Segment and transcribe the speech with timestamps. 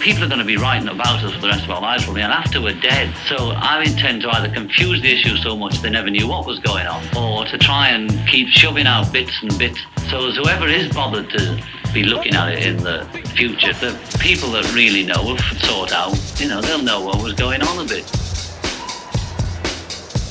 [0.00, 2.22] People are going to be writing about us for the rest of our lives, probably,
[2.22, 3.14] and after we're dead.
[3.28, 6.58] So I intend to either confuse the issue so much they never knew what was
[6.58, 9.78] going on, or to try and keep shoving out bits and bits.
[10.08, 13.04] So as whoever is bothered to be looking at it in the
[13.36, 17.34] future, the people that really know will sort out, you know, they'll know what was
[17.34, 18.06] going on a bit.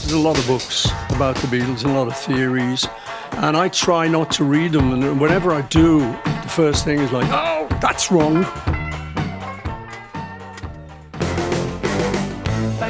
[0.01, 2.87] There's a lot of books about the Beatles, a lot of theories,
[3.33, 4.93] and I try not to read them.
[4.93, 8.47] And whenever I do, the first thing is like, oh, that's wrong.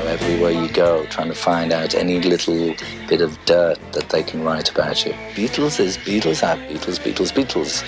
[0.10, 2.74] Everywhere you go, trying to find out any little
[3.08, 5.14] bit of dirt that they can write about you.
[5.36, 7.84] Beatles is Beatles are Beatles, Beatles, Beatles.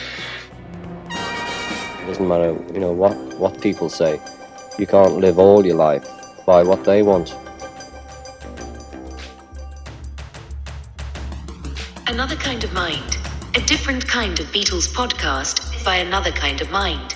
[1.10, 4.22] It doesn't matter, you know, what, what people say.
[4.78, 6.08] You can't live all your life
[6.46, 7.36] by what they want.
[12.06, 13.18] Another Kind of Mind.
[13.56, 17.16] A different kind of Beatles podcast by another kind of mind.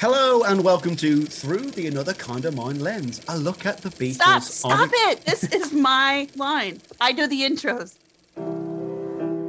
[0.00, 3.90] Hello and welcome to Through the Another Kind of Mind Lens, a look at the
[3.90, 4.14] Beatles.
[4.14, 4.42] Stop!
[4.42, 5.26] Stop a- it!
[5.26, 6.80] This is my line.
[7.02, 7.98] I do the intros.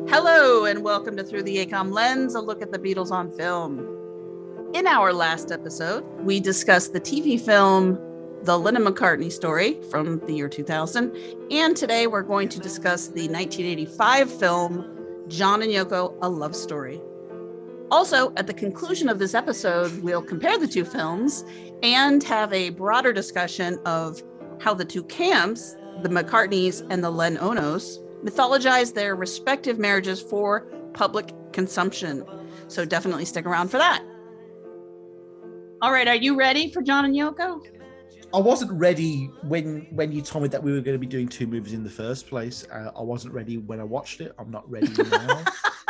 [0.09, 3.79] Hello and welcome to Through the ACOM Lens, a look at the Beatles on film.
[4.73, 7.97] In our last episode, we discussed the TV film
[8.43, 11.15] The Lennon McCartney Story from the year 2000,
[11.49, 14.85] and today we're going to discuss the 1985 film
[15.29, 16.99] John and Yoko: A Love Story.
[17.91, 21.43] Also, at the conclusion of this episode, we'll compare the two films
[21.83, 24.23] and have a broader discussion of
[24.61, 30.61] how the two camps, the McCartneys and the Lennon-Onos, mythologize their respective marriages for
[30.93, 32.23] public consumption.
[32.69, 34.01] So definitely stick around for that.
[35.81, 37.61] All right, are you ready for John and Yoko?
[38.33, 41.27] I wasn't ready when when you told me that we were going to be doing
[41.27, 42.65] two movies in the first place.
[42.71, 44.33] Uh, I wasn't ready when I watched it.
[44.39, 45.43] I'm not ready now.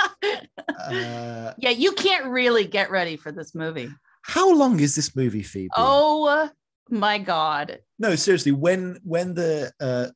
[0.57, 3.89] uh, Yeah, you can't really get ready for this movie.
[4.23, 5.69] how long is this movie, Phoebe?
[5.75, 6.49] Oh
[6.89, 7.79] my God.
[7.99, 8.51] no, seriously.
[8.51, 10.07] When when the uh,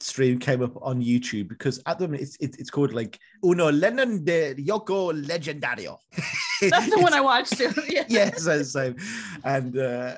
[0.00, 3.72] stream came up on YouTube, because at the moment it's it's, it's called like Uno
[3.72, 5.96] Lennon de Yoko Legendario.
[6.60, 7.70] That's the one I watched too.
[7.88, 8.04] Yeah.
[8.08, 8.96] yes, that's same.
[9.44, 10.16] And uh,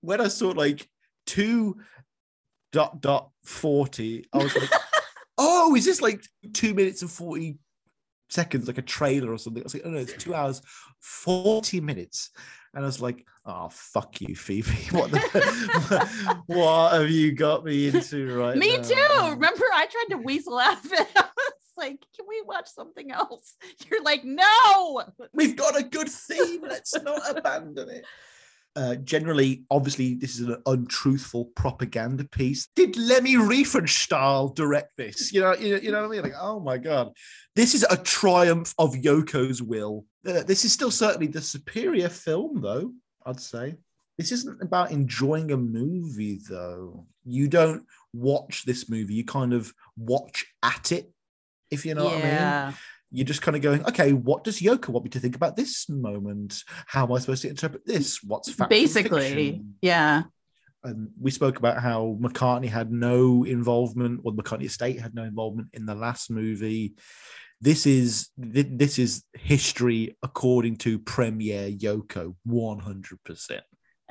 [0.00, 0.88] when I saw like
[1.26, 1.76] two
[2.72, 4.70] dot dot forty, I was like,
[5.38, 6.24] "Oh, is this like
[6.54, 7.58] two minutes and forty
[8.32, 10.62] seconds, like a trailer or something?" I was like, "Oh no, it's two hours
[10.98, 12.30] forty minutes."
[12.74, 14.70] And I was like, "Oh, fuck you, Phoebe!
[14.92, 19.30] What the, what have you got me into right Me now?" too.
[19.30, 21.08] Remember, I tried to weasel out of it.
[21.16, 23.54] I was like, can we watch something else?
[23.90, 25.04] You're like, no.
[25.32, 26.62] We've got a good theme.
[26.62, 28.04] Let's not abandon it.
[28.74, 32.68] Uh, generally, obviously, this is an untruthful propaganda piece.
[32.74, 35.30] Did Leni Riefenstahl direct this?
[35.32, 36.22] You know, you, you know what I mean?
[36.22, 37.12] Like, oh my god,
[37.54, 40.06] this is a triumph of Yoko's will.
[40.26, 42.92] Uh, this is still certainly the superior film, though.
[43.26, 43.74] I'd say
[44.16, 47.06] this isn't about enjoying a movie, though.
[47.24, 47.84] You don't
[48.14, 51.12] watch this movie; you kind of watch at it.
[51.70, 52.72] If you know what I mean yeah.
[53.12, 55.88] You're just kind of going, okay, what does Yoko want me to think about this
[55.88, 56.64] moment?
[56.86, 58.22] How am I supposed to interpret this?
[58.22, 58.70] What's fact?
[58.70, 60.22] Basically, yeah.
[60.82, 65.22] And we spoke about how McCartney had no involvement, or the McCartney estate had no
[65.22, 66.94] involvement in the last movie.
[67.60, 73.62] This is this is history according to Premier Yoko, one hundred percent.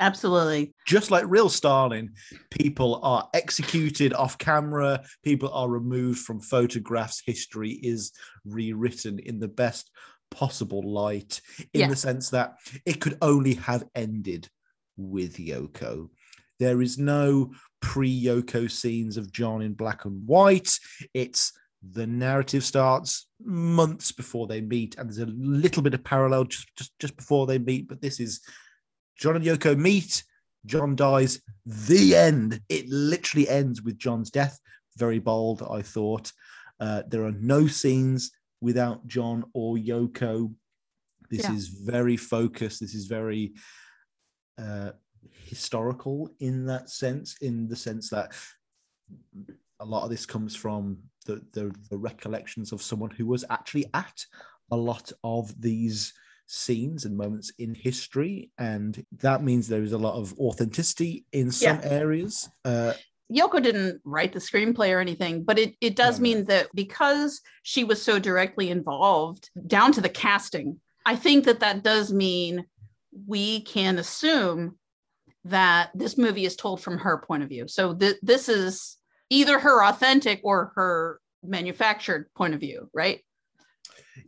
[0.01, 0.73] Absolutely.
[0.87, 2.11] Just like real Stalin,
[2.49, 7.21] people are executed off camera, people are removed from photographs.
[7.25, 8.11] History is
[8.43, 9.91] rewritten in the best
[10.31, 11.39] possible light,
[11.73, 11.87] in Yeah.
[11.89, 14.49] the sense that it could only have ended
[14.97, 16.09] with Yoko.
[16.59, 20.79] There is no pre Yoko scenes of John in black and white.
[21.13, 26.45] It's the narrative starts months before they meet, and there's a little bit of parallel
[26.45, 28.41] just, just, just before they meet, but this is
[29.17, 30.23] John and Yoko meet.
[30.65, 31.41] John dies.
[31.65, 32.61] The end.
[32.69, 34.59] It literally ends with John's death.
[34.97, 36.31] Very bold, I thought.
[36.79, 38.31] Uh, there are no scenes
[38.61, 40.53] without John or Yoko.
[41.29, 41.53] This Yeah.
[41.53, 42.79] is very focused.
[42.79, 43.53] This is very
[44.57, 44.91] uh,
[45.45, 48.33] historical in that sense, in the sense that
[49.79, 53.85] a lot of this comes from the, the, the recollections of someone who was actually
[53.93, 54.25] at
[54.71, 56.13] a lot of these
[56.51, 61.49] scenes and moments in history and that means there is a lot of authenticity in
[61.49, 61.89] some Yeah.
[61.89, 62.93] areas uh
[63.31, 66.23] Yoko didn't write the screenplay or anything, but it, it does No, no.
[66.23, 71.61] mean that because she was so directly involved down to the casting, I think that
[71.61, 72.65] that does mean
[73.25, 74.77] we can assume
[75.45, 77.69] that this movie is told from her point of view.
[77.69, 78.97] So th- this is
[79.29, 83.21] either her authentic or her manufactured point of view, right?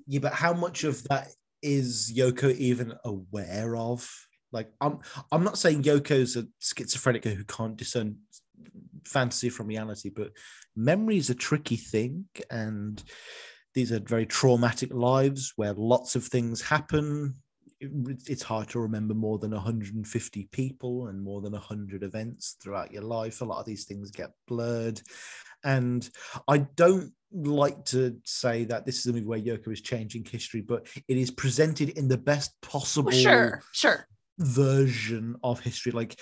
[0.08, 1.28] Yeah, but how much of that
[1.64, 4.08] is Yoko even aware of?
[4.52, 5.00] Like, I'm
[5.32, 8.18] I'm not saying Yoko's a schizophrenic who can't discern
[9.06, 10.32] fantasy from reality, but
[10.76, 13.04] memory is a tricky thing, and
[13.74, 17.34] these are very traumatic lives where lots of things happen.
[17.80, 23.02] It's hard to remember more than 150 people and more than 100 events throughout your
[23.02, 23.42] life.
[23.42, 25.02] A lot of these things get blurred.
[25.66, 26.08] And
[26.48, 30.62] I don't like to say that this is a movie where Yoko is changing history,
[30.62, 34.08] but it is presented in the best possible Well, sure, sure.
[34.40, 35.92] version of history.
[35.92, 36.20] Like,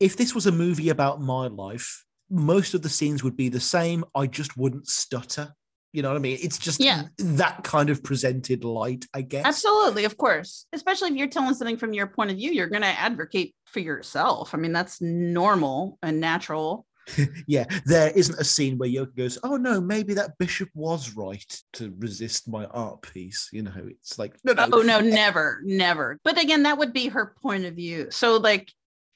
[0.00, 3.60] if this was a movie about my life, most of the scenes would be the
[3.60, 4.04] same.
[4.14, 5.52] I just wouldn't stutter.
[5.92, 6.38] You know what I mean?
[6.40, 7.08] It's just Yeah.
[7.18, 9.44] that kind of presented light, I guess.
[9.44, 10.66] Absolutely, of course.
[10.72, 13.80] Especially if you're telling something from your point of view, you're going to advocate for
[13.80, 14.54] yourself.
[14.54, 16.86] I mean, that's normal and natural.
[17.46, 21.62] Yeah, there isn't a scene where Yoko goes, "Oh no, maybe that bishop was right
[21.74, 26.18] to resist my art piece." You know, it's like no, no, Oh no, never, never.
[26.22, 28.10] But again, that would be her point of view.
[28.10, 28.72] So like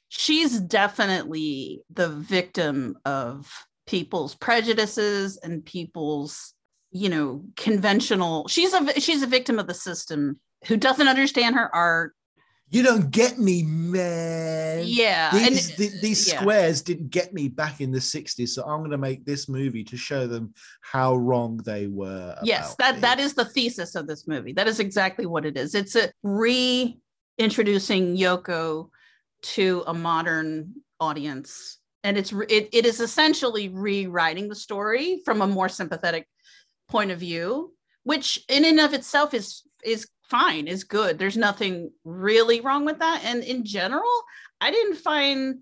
[0.09, 3.51] she's definitely the victim of
[3.87, 6.55] people's prejudices and people's,
[6.91, 8.49] you know, conventional.
[8.49, 12.15] She's a she's a victim of the system who doesn't understand her art.
[12.71, 14.83] You don't get me, man.
[14.87, 15.31] Yeah.
[15.31, 16.41] These, and th- these yeah.
[16.41, 19.85] squares didn't get me back in the 60s, so I'm going to make this movie
[19.85, 22.37] to show them how wrong they were.
[22.43, 23.01] yes, that me.
[23.03, 24.53] that is the thesis of this movie.
[24.53, 25.75] That is exactly what it is.
[25.75, 28.89] It's a reintroducing Yoko
[29.43, 35.47] to a modern audience, and it's it, it is essentially rewriting the story from a
[35.47, 36.27] more sympathetic
[36.89, 37.73] point of view,
[38.05, 41.19] which in and of itself is is fine, is good.
[41.19, 44.23] There's nothing really wrong with that, and in general,
[44.61, 45.59] I didn't find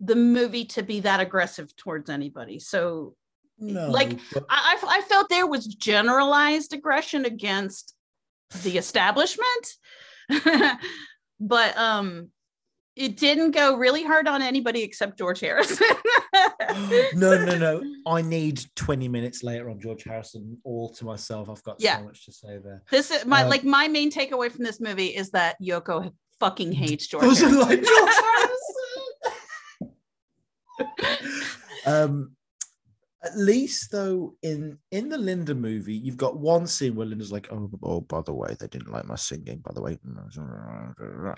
[0.00, 2.58] the movie to be that aggressive towards anybody.
[2.58, 3.14] So
[3.58, 7.94] no, like, but- I, I I felt there was generalized aggression against
[8.62, 9.66] the establishment,
[11.40, 12.30] but um,
[13.00, 15.86] it didn't go really hard on anybody except George Harrison.
[17.14, 17.82] no, no, no.
[18.06, 21.48] I need 20 minutes later on George Harrison all to myself.
[21.48, 21.98] I've got Yeah.
[21.98, 22.82] so much to say there.
[22.90, 26.72] This is my Um, like my main takeaway from this movie is that Yoko fucking
[26.72, 27.22] hates George.
[27.24, 27.58] Harrison.
[27.58, 28.10] like, George
[31.86, 32.36] um,
[33.22, 37.48] at least though, in in the Linda movie, you've got one scene where Linda's like,
[37.52, 39.58] "Oh, oh, by the way, they didn't like my singing.
[39.58, 39.98] By the way,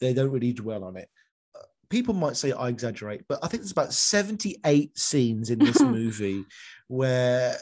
[0.00, 1.08] they don't really dwell on it."
[1.54, 5.80] Uh, People might say I exaggerate, but I think there's about 78 scenes in this
[5.82, 6.44] movie
[6.88, 7.56] where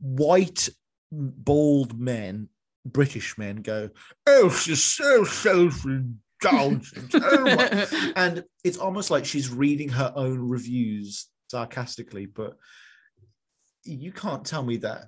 [0.00, 0.68] white,
[1.10, 2.48] bald men,
[2.84, 3.90] British men, go,
[4.26, 12.26] "Oh, she's so self-indulgent." Oh and it's almost like she's reading her own reviews sarcastically
[12.26, 12.56] but
[13.86, 15.06] you can't tell me that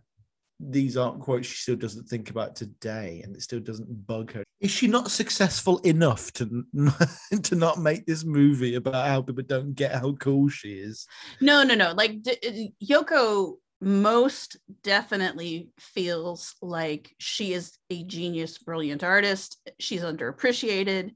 [0.61, 4.43] these aren't quotes she still doesn't think about today and it still doesn't bug her
[4.61, 6.65] is she not successful enough to
[7.43, 11.07] to not make this movie about how people don't get how cool she is
[11.41, 11.93] No, no, no.
[11.93, 19.59] Like D- uh, Yoko most definitely feels like she is a genius, brilliant artist.
[19.79, 21.15] She's underappreciated,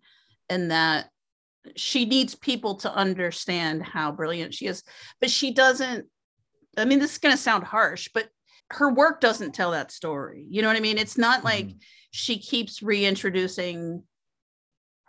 [0.49, 1.09] and that
[1.77, 4.83] she needs people to understand how brilliant she is.
[5.21, 6.07] But she doesn't.
[6.77, 8.29] I mean, this is going to sound harsh, but
[8.71, 10.47] her work doesn't tell that story.
[10.49, 10.99] You know what I mean?
[10.99, 11.81] It's not like Mhm.
[12.11, 14.03] she keeps reintroducing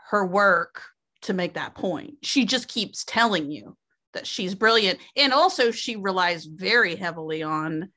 [0.09, 0.83] her work
[1.21, 2.17] to make that point.
[2.23, 3.77] She just keeps telling you
[4.11, 4.99] that she's brilliant.
[5.15, 7.91] And also, she relies very heavily on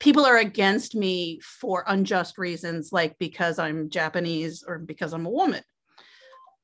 [0.00, 5.30] people are against me for unjust reasons, like because I'm Japanese or because I'm a
[5.30, 5.62] woman,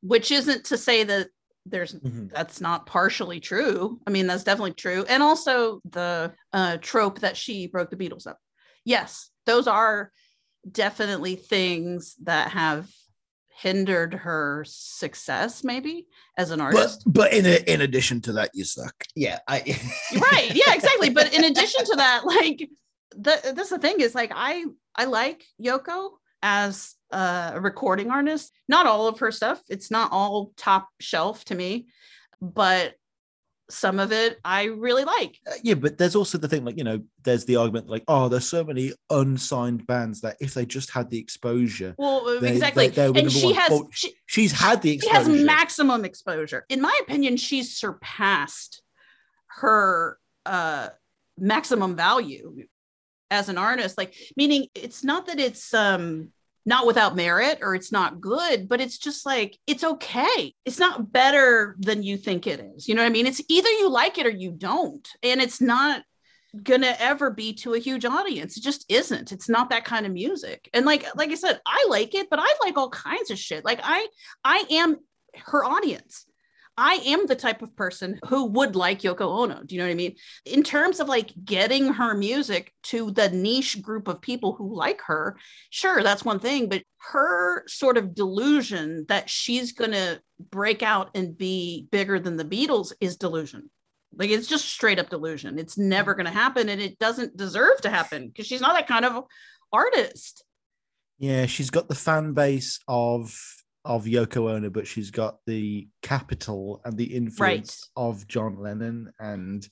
[0.00, 1.28] which isn't to say that
[1.69, 2.31] there's Mhm.
[2.31, 4.01] that's not partially true.
[4.07, 5.05] I mean, that's definitely true.
[5.09, 8.39] And also the uh, trope that she broke the Beatles up.
[8.85, 10.13] Yes, those are
[10.71, 12.89] definitely things that have
[13.49, 16.07] hindered her success, maybe
[16.37, 17.03] as an but artist.
[17.07, 19.59] but in a, in addition to that you suck yeah i
[20.13, 22.69] right yeah exactly but in addition to that like
[23.13, 24.63] the that's the thing is like i
[24.95, 26.11] i like yoko
[26.43, 28.53] as a recording artist.
[28.69, 29.63] Not all of her stuff.
[29.69, 31.87] It's not all top shelf to me
[32.43, 32.95] but
[33.71, 35.41] some of it i really like.
[35.47, 38.29] Uh, yeah, but there's also the thing, like you know, there's the argument, like, oh,
[38.29, 42.53] there's so many unsigned bands that if they just had the exposure, well uh, They-
[42.53, 42.89] exactly.
[42.89, 43.55] they and she one.
[43.55, 45.25] has Oh, she, she's had the exposure.
[45.25, 46.67] she has maximum exposure.
[46.69, 48.83] In my opinion she's surpassed
[49.61, 50.91] her uh
[51.39, 52.67] maximum value
[53.31, 53.97] as an artist.
[53.99, 56.29] Like meaning it's not that it's um
[56.67, 61.13] not without merit or it's not good but it's just like it's okay it's not
[61.13, 64.19] better than you think it is you know what i mean it's either you like
[64.19, 66.03] it or you don't and it's not
[66.63, 68.57] gonna ever be to a huge audience.
[68.57, 69.33] It just isn't.
[69.33, 70.69] It's not that kind of music.
[70.73, 73.65] And like like I said, I like it, but I like all kinds of shit.
[73.65, 74.07] Like I
[74.45, 74.97] I am
[75.35, 76.27] her audience.
[76.78, 79.62] I am the type of person who would like Yoko Ono.
[79.64, 80.16] Do you know what I mean?
[80.45, 85.00] In terms of like getting her music to the niche group of people who like
[85.02, 85.38] her,
[85.71, 86.68] sure, that's one thing.
[86.68, 92.37] But her sort of delusion that she's going to break out and be bigger than
[92.37, 93.71] the Beatles is delusion.
[94.14, 95.59] Like it's just straight up delusion.
[95.59, 98.87] It's never going to happen and it doesn't deserve to happen because she's not that
[98.87, 99.25] kind of
[99.73, 100.45] artist.
[101.18, 103.35] Yeah, she's got the fan base of
[103.87, 108.05] of Yoko Ono, but she's got the capital and the influence right.
[108.05, 109.66] of John Lennon, and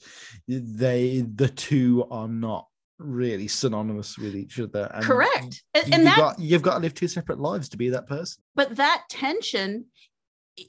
[0.46, 2.68] they the two are not
[2.98, 4.90] really synonymous with each other.
[4.94, 7.90] And Correct, and, and that got, you've got to live two separate lives to be
[7.90, 8.42] that person.
[8.54, 9.86] But that tension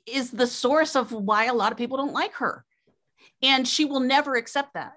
[0.07, 2.65] is the source of why a lot of people don't like her,
[3.43, 4.93] and she will never accept that.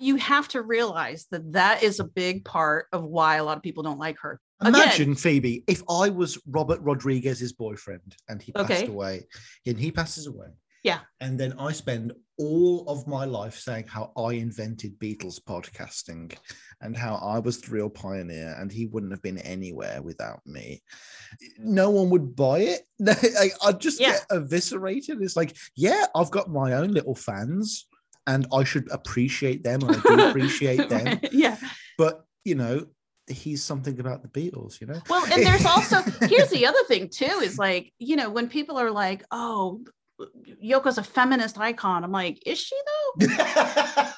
[0.00, 3.62] You have to realize that that is a big part of why a lot of
[3.62, 4.40] people don't like her.
[4.64, 5.14] Imagine Again.
[5.16, 8.86] Phoebe if I was Robert Rodriguez's boyfriend and he passed okay.
[8.86, 9.26] away,
[9.66, 10.48] and he passes away.
[10.86, 11.00] Yeah.
[11.20, 16.36] And then I spend all of my life saying how I invented Beatles podcasting
[16.80, 20.82] and how I was the real pioneer and he wouldn't have been anywhere without me.
[21.58, 22.82] No one would buy it.
[23.64, 24.12] I'd just yeah.
[24.12, 25.20] get eviscerated.
[25.22, 27.88] It's like, yeah, I've got my own little fans
[28.28, 29.80] and I should appreciate them.
[29.82, 31.18] I do appreciate them.
[31.32, 31.56] yeah.
[31.98, 32.86] But, you know,
[33.28, 35.00] he's something about the Beatles, you know?
[35.08, 38.78] Well, and there's also, here's the other thing too is like, you know, when people
[38.78, 39.80] are like, oh,
[40.64, 43.26] Yoko's a feminist icon, I'm like, is she though?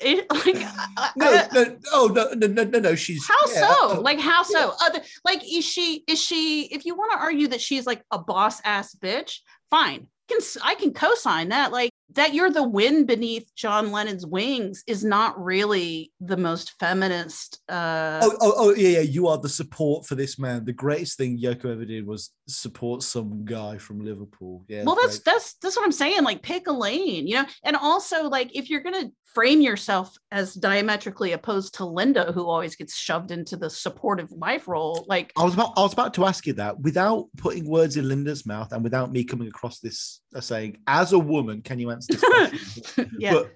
[0.00, 2.94] it, like, no, no, oh no, no, no, no, no.
[2.94, 3.98] She's how yeah, so?
[3.98, 4.58] Uh, like how so?
[4.58, 4.86] Yeah.
[4.86, 6.04] Other, like, is she?
[6.06, 6.62] Is she?
[6.66, 10.06] If you want to argue that she's like a boss ass bitch, fine.
[10.30, 11.70] I can I can co-sign that.
[11.70, 17.60] Like, that you're the wind beneath John Lennon's wings is not really the most feminist.
[17.68, 18.20] Uh...
[18.22, 19.00] Oh, oh, oh, yeah, yeah.
[19.00, 20.64] You are the support for this man.
[20.64, 24.64] The greatest thing Yoko ever did was support some guy from Liverpool.
[24.68, 24.84] Yeah.
[24.84, 26.22] Well, that's that's that's what I'm saying.
[26.22, 27.46] Like, pick a lane, you know.
[27.64, 32.74] And also, like, if you're gonna frame yourself as diametrically opposed to Linda, who always
[32.74, 35.04] gets shoved into the supportive wife role.
[35.08, 38.08] Like I was about, I was about to ask you that without putting words in
[38.08, 41.90] Linda's mouth and without me coming across this uh, saying, as a woman, can you
[41.96, 43.10] answer this question?
[43.18, 43.32] yeah.
[43.32, 43.52] But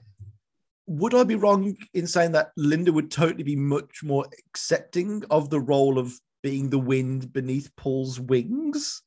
[0.86, 5.48] would I be wrong in saying that Linda would totally be much more accepting of
[5.48, 9.02] the role of being the wind beneath Paul's wings?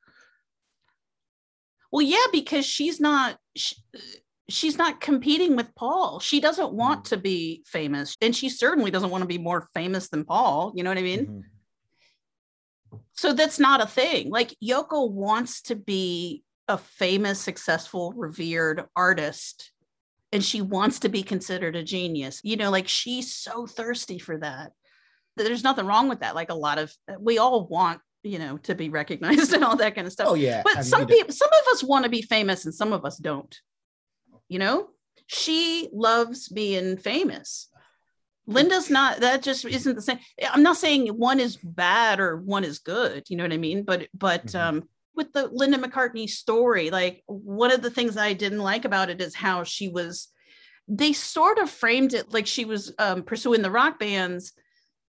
[1.91, 3.37] Well, yeah, because she's not.
[3.55, 3.75] She,
[4.49, 6.19] she's not competing with Paul.
[6.19, 7.15] She doesn't want mm-hmm.
[7.15, 10.73] to be famous, and she certainly doesn't want to be more famous than Paul.
[10.75, 11.25] You know what I mean?
[11.25, 12.97] Mm-hmm.
[13.13, 14.29] So that's not a thing.
[14.29, 19.71] Like Yoko wants to be a famous, successful, revered artist,
[20.31, 22.41] and she wants to be considered a genius.
[22.43, 24.71] You know, like she's so thirsty for that.
[25.35, 26.35] There's nothing wrong with that.
[26.35, 29.95] Like a lot of we all want you know to be recognized and all that
[29.95, 32.65] kind of stuff oh yeah but some people some of us want to be famous
[32.65, 33.59] and some of us don't
[34.49, 34.87] you know
[35.27, 37.69] she loves being famous
[38.47, 40.19] linda's not that just isn't the same
[40.51, 43.83] i'm not saying one is bad or one is good you know what i mean
[43.83, 44.77] but but mm-hmm.
[44.77, 44.83] um
[45.15, 49.21] with the linda mccartney story like one of the things i didn't like about it
[49.21, 50.29] is how she was
[50.87, 54.53] they sort of framed it like she was um, pursuing the rock bands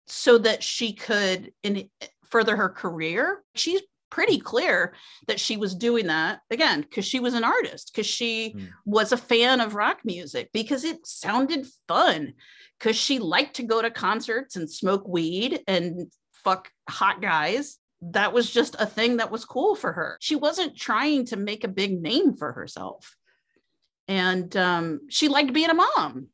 [0.06, 1.88] so that she could in
[2.30, 3.80] further her career she's
[4.14, 4.94] pretty clear
[5.26, 8.68] that she was doing that again because she was an artist because she mm.
[8.84, 12.32] was a fan of rock music because it sounded fun
[12.78, 18.32] because she liked to go to concerts and smoke weed and fuck hot guys that
[18.32, 21.68] was just a thing that was cool for her she wasn't trying to make a
[21.68, 23.16] big name for herself
[24.08, 26.28] and um, she liked being a mom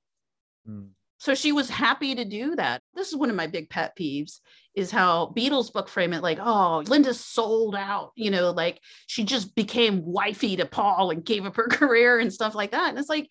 [0.69, 0.88] mm.
[1.19, 4.40] so she was happy to do that this is one of my big pet peeves
[4.75, 9.25] is how Beatles book frame it like, oh, Linda sold out, you know, like she
[9.25, 12.90] just became wifey to Paul and gave up her career and stuff like that.
[12.90, 13.29] And it's like,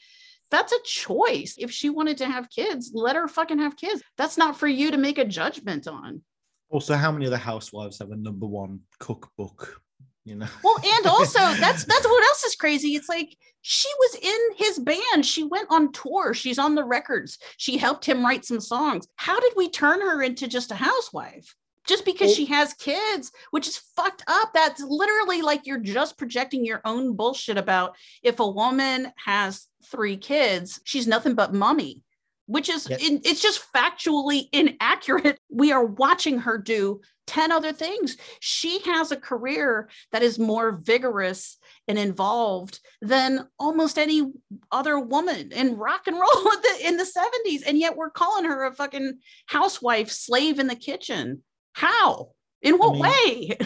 [0.51, 1.55] that's a choice.
[1.57, 4.01] If she wanted to have kids, let her fucking have kids.
[4.17, 6.23] That's not for you to make a judgment on.
[6.69, 9.81] Also, how many of the housewives have a number one cookbook?
[10.25, 10.47] You know.
[10.63, 12.95] Well, and also that's that's what else is crazy.
[12.95, 15.25] It's like she was in his band.
[15.25, 16.33] She went on tour.
[16.33, 17.39] She's on the records.
[17.57, 19.07] She helped him write some songs.
[19.15, 21.55] How did we turn her into just a housewife?
[21.87, 24.51] Just because she has kids, which is fucked up.
[24.53, 30.15] That's literally like you're just projecting your own bullshit about if a woman has three
[30.15, 32.03] kids, she's nothing but mommy.
[32.49, 35.39] Which is in, it's just factually inaccurate.
[35.51, 38.17] We are watching her do 10 other things.
[38.39, 44.31] She has a career that is more vigorous and involved than almost any
[44.71, 47.63] other woman in rock and roll in the, in the 70s.
[47.67, 51.43] And yet we're calling her a fucking housewife slave in the kitchen.
[51.73, 52.29] How?
[52.61, 53.57] In what mean- way?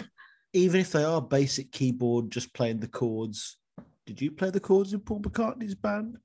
[0.52, 3.56] Even if they are basic keyboard, just playing the chords.
[4.06, 6.18] Did you play the chords in Paul McCartney's band?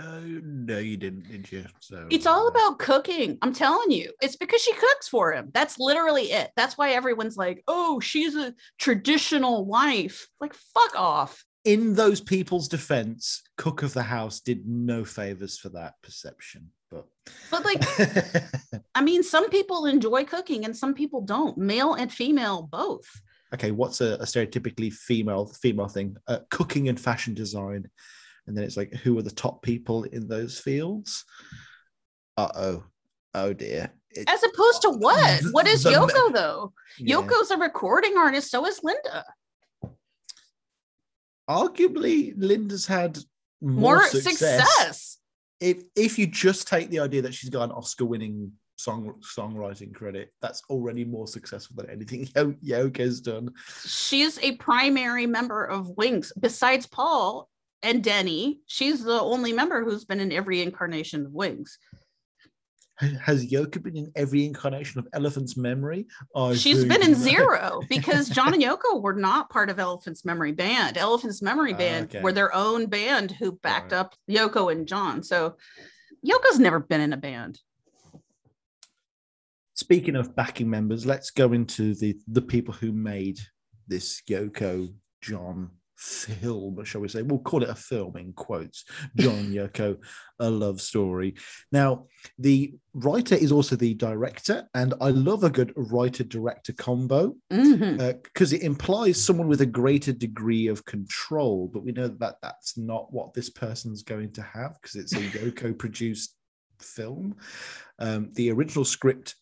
[0.00, 1.64] No, no, you didn't, did you?
[1.80, 3.38] So It's all about cooking.
[3.42, 5.50] I'm telling you, it's because she cooks for him.
[5.52, 6.50] That's literally it.
[6.56, 10.28] That's why everyone's like, oh, she's a traditional wife.
[10.40, 11.44] Like, fuck off.
[11.64, 16.70] in those people's defense, Cook of the House did no favors for that perception.
[16.90, 17.06] But
[17.50, 17.82] But like,
[18.94, 23.08] I mean, some people enjoy cooking and some people don't, male and female both.
[23.54, 26.16] okay, what's a, a stereotypically female female thing?
[26.26, 27.90] Uh, cooking and fashion design,
[28.46, 31.24] and then it's like, who are the top people in those fields?
[32.36, 32.84] Uh oh,
[33.34, 33.92] oh dear.
[34.12, 35.42] It- As opposed to what?
[35.52, 36.72] What is The- Yoko though?
[36.98, 37.16] yeah.
[37.16, 39.24] Yoko's a recording artist, so is Linda.
[41.48, 43.18] Arguably, Linda's had
[43.60, 44.60] more, More success.
[44.60, 45.18] success.
[45.60, 50.32] If if you just take the idea that she's got an Oscar-winning song songwriting credit,
[50.40, 52.54] that's already more successful than anything Yo-
[52.88, 53.50] Yoko's done.
[53.84, 56.32] She's a primary member of Wings.
[56.38, 57.48] Besides Paul
[57.82, 61.78] and Denny, she's the only member who's been in every incarnation of Wings.
[62.98, 66.06] Has Yoko been in every incarnation of Elephant's Memory?
[66.36, 67.20] I She's been in not.
[67.20, 70.98] zero because John and Yoko were not part of Elephant's Memory Band.
[70.98, 72.20] Elephant's Memory Ah, Band okay.
[72.20, 73.98] were their own band who backed Right.
[74.00, 75.22] up Yoko and John.
[75.22, 75.56] So
[76.22, 77.58] Yoko's never been in a band.
[79.74, 83.38] Speaking of backing members, let's go into the the people who made
[83.88, 85.70] this Yoko John
[86.00, 87.22] film, shall we say?
[87.22, 88.84] We'll call it a film in quotes.
[89.16, 89.98] John Yoko,
[90.38, 91.34] a love story.
[91.70, 92.06] Now,
[92.38, 98.52] the writer is also the director, and I love a good writer director combo because
[98.52, 101.70] it implies someone with a greater degree of control.
[101.72, 105.20] But we know that that's not what this person's going to have because it's a
[105.38, 106.34] Yoko produced
[106.80, 107.36] film.
[107.98, 109.34] Um, the original script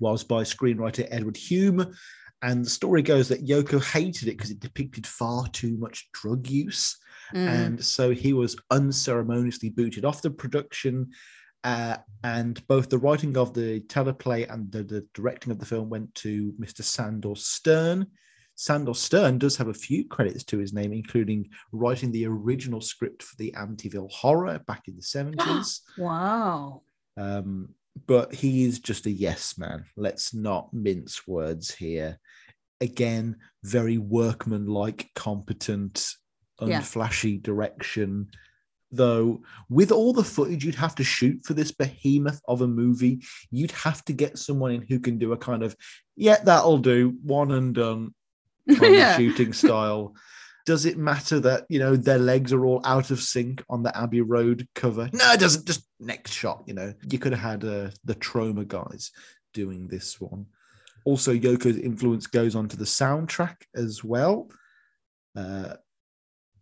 [0.00, 1.94] was by screenwriter Edward Hume.
[2.42, 6.48] And the story goes that Yoko hated it because it depicted far too much drug
[6.48, 6.96] use.
[7.34, 7.48] Mm.
[7.48, 11.10] And so he was unceremoniously booted off the production.
[11.64, 15.90] Uh, and both the writing of the teleplay and the, the directing of the film
[15.90, 16.82] went to Mr.
[16.82, 18.06] Sandor Stern.
[18.54, 23.22] Sandor Stern does have a few credits to his name, including writing the original script
[23.22, 25.80] for the Amityville Horror back in the 70s.
[25.98, 26.82] Wow.
[27.16, 27.74] Um,
[28.06, 29.84] but he is just a yes man.
[29.96, 32.18] Let's not mince words here.
[32.80, 36.14] Again, very workman-like, competent,
[36.60, 36.80] Yeah.
[36.80, 38.28] unflashy direction.
[38.90, 43.22] Though, with all the footage you'd have to shoot for this behemoth of a movie,
[43.50, 45.76] you'd have to get someone in who can do a kind of,
[46.16, 48.14] yeah, that'll do, one and done
[48.66, 49.10] kind Yeah.
[49.10, 50.14] of shooting style.
[50.64, 53.96] Does it matter that you know their legs are all out of sync on the
[53.96, 55.08] Abbey Road cover?
[55.14, 55.66] No, it doesn't.
[55.66, 56.64] Just next shot.
[56.66, 59.10] You know, you could have had uh, the Troma guys
[59.54, 60.46] doing this one.
[61.08, 64.50] Also, Yoko's influence goes onto the soundtrack as well.
[65.34, 65.72] Uh,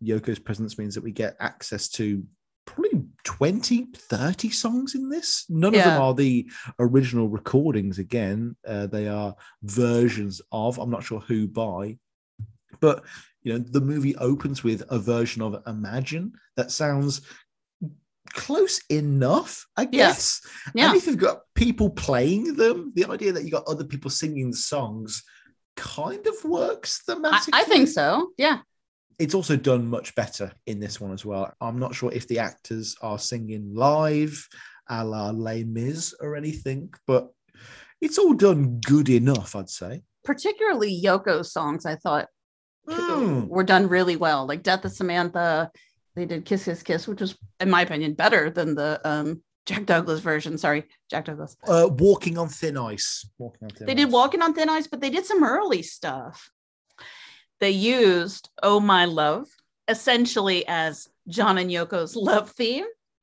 [0.00, 2.22] Yoko's presence means that we get access to
[2.64, 5.46] probably 20, 30 songs in this.
[5.48, 8.54] None of them are the original recordings again.
[8.64, 11.98] Uh, they are versions of, I'm not sure who by,
[12.78, 13.02] but
[13.42, 17.22] you know, the movie opens with a version of Imagine that sounds
[18.32, 20.40] close enough, I guess.
[20.74, 20.88] Yeah.
[20.88, 24.50] And if you've got people playing them, the idea that you got other people singing
[24.50, 25.22] the songs
[25.76, 27.48] kind of works I, thematically.
[27.52, 28.30] I think so.
[28.38, 28.60] Yeah.
[29.18, 31.52] It's also done much better in this one as well.
[31.60, 34.46] I'm not sure if the actors are singing live
[34.88, 37.30] a la Les Mis or anything, but
[38.00, 40.02] it's all done good enough, I'd say.
[40.24, 42.28] Particularly Yoko's songs, I thought
[42.88, 43.48] Mm.
[43.48, 44.46] were done really well.
[44.46, 45.72] Like Death of Samantha,
[46.16, 49.86] they did Kiss Kiss Kiss, which was, in my opinion, better than the um, Jack
[49.86, 50.58] Douglas version.
[50.58, 51.56] Sorry, Jack Douglas.
[51.68, 53.28] Uh, walking on thin ice.
[53.38, 53.98] Walking on thin They ice.
[53.98, 56.50] did Walking on Thin Ice, but they did some early stuff.
[57.60, 59.46] They used Oh My Love
[59.88, 62.84] essentially as John and Yoko's love theme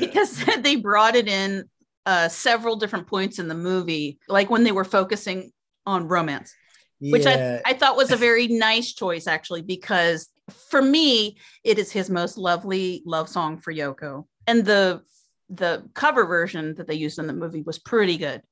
[0.00, 1.64] because they brought it in
[2.06, 5.50] uh, several different points in the movie, like when they were focusing
[5.84, 6.54] on romance.
[7.00, 11.90] which I, I thought was a very nice choice actually because for me it is
[11.90, 15.02] his most lovely love song for Yoko and the
[15.48, 18.42] the cover version that they used in the movie was pretty good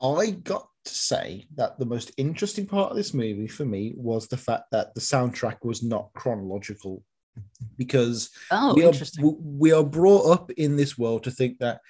[0.00, 4.28] I got to say that the most interesting part of this movie for me was
[4.28, 7.02] the fact that the soundtrack was not chronological
[7.76, 9.36] because Oh, we are, interesting.
[9.40, 11.80] we are brought up in this world to think that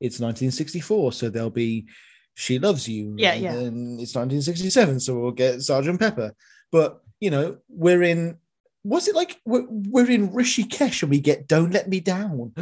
[0.00, 1.86] it's 1964, so there'll be
[2.34, 3.14] She Loves You.
[3.16, 3.52] Yeah, and yeah.
[3.52, 6.34] then it's 1967, so we'll get Sergeant Pepper.
[6.72, 8.36] But, you know, we're in,
[8.84, 12.52] was it like we're, we're in Rishikesh and we get Don't Let Me Down?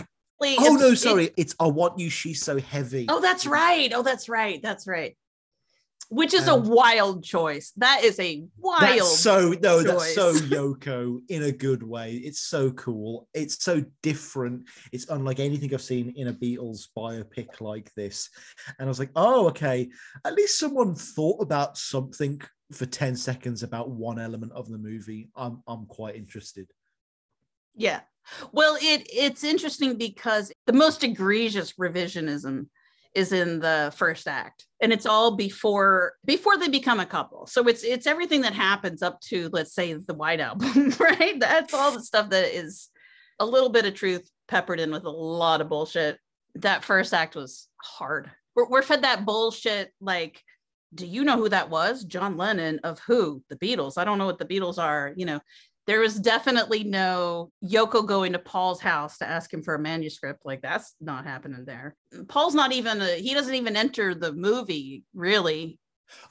[0.43, 1.31] Oh, no, it- sorry.
[1.37, 3.07] It's I Want You, She's So Heavy.
[3.09, 3.93] Oh, that's right.
[3.95, 4.61] Oh, that's right.
[4.63, 5.17] That's right.
[6.09, 7.73] Which is a um, wild choice.
[7.77, 8.83] That is a wild.
[8.83, 10.33] That's so no, that's so.
[10.35, 12.15] Yoko in a good way.
[12.15, 13.29] It's so cool.
[13.33, 14.69] It's so different.
[14.91, 18.29] It's unlike anything I've seen in a Beatles biopic like this.
[18.81, 19.89] And I was like, oh, okay.
[20.25, 22.41] At least someone thought about something
[22.73, 25.31] for 10 seconds about one element of the movie.
[25.37, 26.69] I'm I'm quite interested.
[27.75, 28.01] Yeah.
[28.53, 32.67] Well, it it's interesting because the most egregious revisionism
[33.15, 37.67] is in the first act and it's all before before they become a couple so
[37.67, 41.91] it's it's everything that happens up to let's say the white album right that's all
[41.91, 42.89] the stuff that is
[43.41, 46.19] a little bit of truth peppered in with a lot of bullshit
[46.55, 50.41] that first act was hard we're, we're fed that bullshit like
[50.95, 54.27] do you know who that was john lennon of who the beatles i don't know
[54.27, 55.41] what the beatles are you know
[55.87, 60.43] there was definitely no Yoko going to Paul's house to ask him for a manuscript.
[60.45, 61.97] Like that's not happening there.
[62.29, 65.81] Paul's not even a, he doesn't even enter the movie really.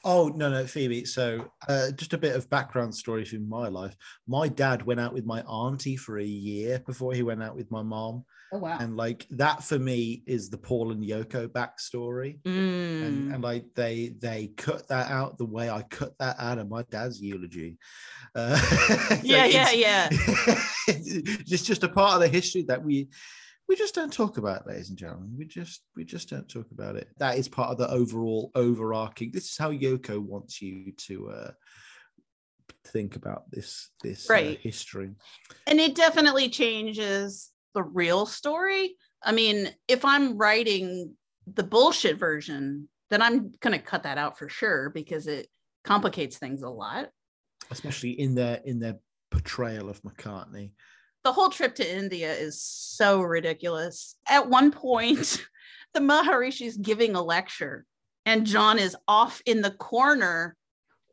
[0.04, 1.04] Oh no, no, Phoebe.
[1.04, 3.94] So uh, just a bit of background story from my life.
[4.26, 7.70] My dad went out with my auntie for a year before he went out with
[7.70, 8.24] my mom.
[8.52, 8.78] Oh wow.
[8.80, 12.38] and like that for me is the Paul and Yoko backstory.
[12.44, 13.34] And, Mm.
[13.34, 16.82] and like they they cut that out the way I cut that out of my
[16.90, 17.78] dad's eulogy.
[18.34, 18.58] Uh,
[19.22, 20.08] Yeah, like, yeah,
[20.88, 21.06] it's-
[21.52, 23.08] it's just a part of the history that we
[23.68, 25.32] we just don't talk about, ladies and gentlemen.
[25.38, 27.06] We just we just don't talk about it.
[27.18, 29.30] That is part of the overall overarching.
[29.32, 31.50] This is how Yoko wants you to uh,
[32.86, 35.10] think about this this uh, history.
[35.68, 38.96] and it definitely changes the real story.
[39.22, 41.14] I mean, if I'm writing
[41.46, 45.48] the bullshit version, then I'm going to cut that out for sure because it
[45.84, 47.10] complicates things a lot.
[47.70, 48.98] especially in their in their
[49.30, 50.72] portrayal of McCartney.
[51.24, 54.16] the whole trip to India is so ridiculous.
[54.28, 55.44] At one point,
[55.94, 57.84] the Maharishi is giving a lecture,
[58.26, 60.56] and John is off in the corner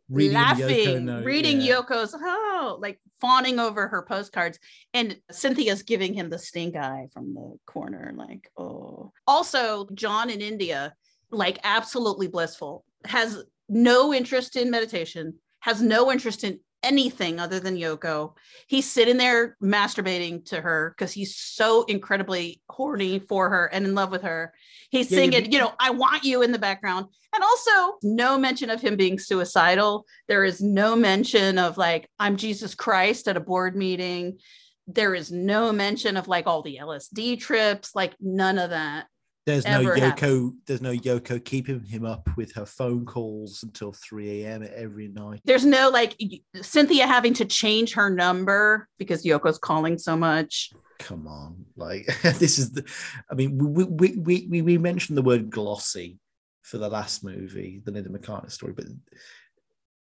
[0.09, 1.75] Reading laughing, Yoko note, reading yeah.
[1.75, 4.59] Yoko's oh, like fawning over her postcards,
[4.93, 9.11] and Cynthia's giving him the stink eye from the corner, like oh.
[9.25, 10.93] Also, John in India,
[11.31, 17.75] like absolutely blissful, has no interest in meditation, has no interest in anything other than
[17.75, 18.33] Yoko.
[18.67, 23.95] He's sitting there masturbating to her because he's so incredibly horny for her and in
[23.95, 24.53] love with her.
[24.89, 27.07] He's Yeah, singing, you know, I want you in the background.
[27.33, 30.05] And also, no mention of him being suicidal.
[30.27, 34.39] There is no mention of like, I'm Jesus Christ at a board meeting.
[34.87, 39.07] There is no mention of like all the LSD trips, like none of that.
[39.47, 39.99] There's no Yoko.
[39.99, 40.53] happened.
[40.67, 44.67] There's no Yoko keeping him up with her phone calls until 3 a.m.
[44.75, 45.39] every night.
[45.45, 46.21] There's no like
[46.61, 50.73] Cynthia having to change her number because Yoko's calling so much.
[50.99, 52.83] Come on, like this is the.
[53.31, 56.19] I mean, we we we we, we mentioned the word glossy
[56.63, 58.87] for the last movie, the Linda McCartney story, but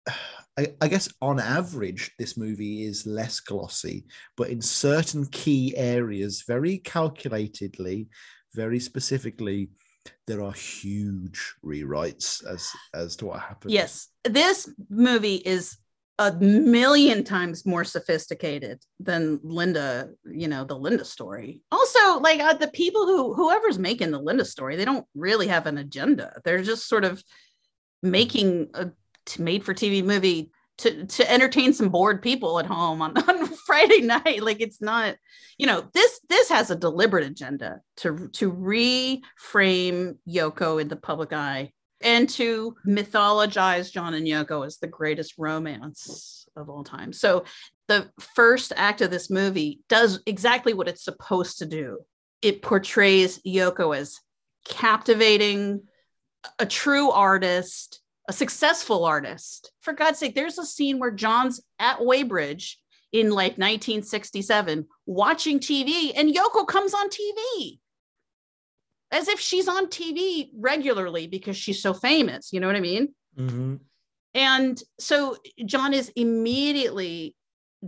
[0.57, 4.05] I, I guess on average, this movie is less glossy,
[4.37, 8.07] but in certain key areas, very calculatedly,
[8.55, 9.71] very specifically,
[10.27, 13.73] there are huge rewrites as as to what happened.
[13.73, 15.79] Yes, this movie is
[16.19, 21.61] a million times more sophisticated than Linda, you know, the Linda story.
[21.73, 25.67] Also, like uh, the people who whoever's making the Linda story, they don't really have
[25.67, 26.41] an agenda.
[26.45, 27.23] They're just sort of
[28.03, 28.91] making a
[29.39, 34.01] made for TV movie to to entertain some bored people at home on, on Friday
[34.01, 34.43] night.
[34.43, 35.17] Like it's not,
[35.59, 41.33] you know, this this has a deliberate agenda to to reframe Yoko in the public
[41.33, 47.13] eye and to mythologize John and Yoko as the greatest romance of all time.
[47.13, 47.45] So
[47.89, 51.99] the first act of this movie does exactly what it's supposed to do.
[52.43, 54.19] It portrays Yoko as
[54.67, 55.83] captivating,
[56.59, 59.73] a true artist, a successful artist.
[59.81, 62.79] For God's sake, there's a scene where John's at Weybridge
[63.15, 67.79] in like 1967 watching TV and Yoko comes on TV
[69.13, 72.53] as if she's on TV regularly because she's so famous.
[72.53, 73.15] You know what I mean?
[73.39, 73.79] Mhm.
[74.35, 77.37] And so John is immediately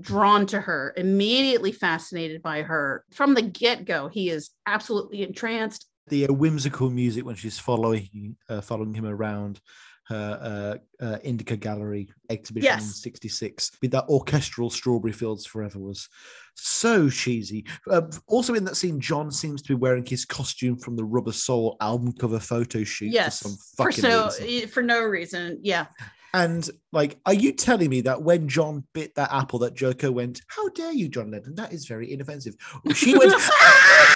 [0.00, 3.04] drawn to her, immediately fascinated by her.
[3.12, 5.86] From the get go, he is absolutely entranced.
[6.08, 9.60] the uh, whimsical music when she's following uh, following him around
[10.08, 13.72] her uh, uh, Indica Gallery exhibition in '66.
[13.82, 16.08] With that orchestral "Strawberry Fields Forever" was
[16.54, 17.66] so cheesy.
[17.90, 21.32] Uh, also in that scene, John seems to be wearing his costume from the Rubber
[21.32, 23.12] Soul album cover photo shoot.
[23.12, 24.68] yes, for some for so reason.
[24.68, 25.58] for no reason.
[25.62, 25.86] Yeah,
[26.34, 30.40] And like, are you telling me that when John bit that apple, that Yoko went,
[30.48, 31.54] "How dare you, John Lennon?
[31.56, 32.54] That is very inoffensive."
[32.94, 34.14] She went, "Ah!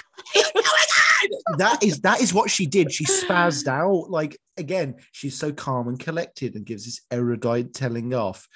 [1.57, 2.91] that is that is what she did.
[2.91, 4.09] She spazzed out.
[4.09, 8.47] Like again, she's so calm and collected and gives this erudite telling off.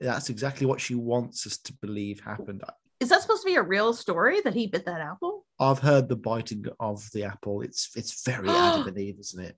[0.00, 2.62] That's exactly what she wants us to believe happened.
[3.00, 5.44] is that supposed to be a real story that he bit that apple?
[5.58, 7.62] I've heard the biting of the apple.
[7.62, 9.56] It's it's very Adam and Eve, isn't it?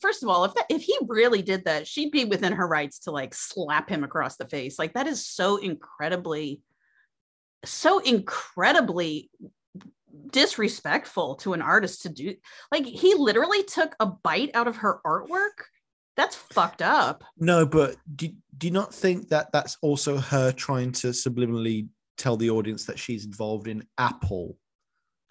[0.00, 2.98] First of all, if that, if he really did that, she'd be within her rights
[3.00, 4.78] to like slap him across the face.
[4.78, 6.60] Like that is so incredibly,
[7.64, 9.30] so incredibly
[10.30, 12.34] disrespectful to an artist to do.
[12.70, 15.64] Like he literally took a bite out of her artwork.
[16.16, 17.24] That's fucked up.
[17.38, 22.36] No, but do, do you not think that that's also her trying to subliminally tell
[22.36, 24.56] the audience that she's involved in Apple?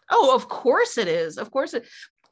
[0.10, 1.38] Oh, of course it is.
[1.38, 1.88] Of course it.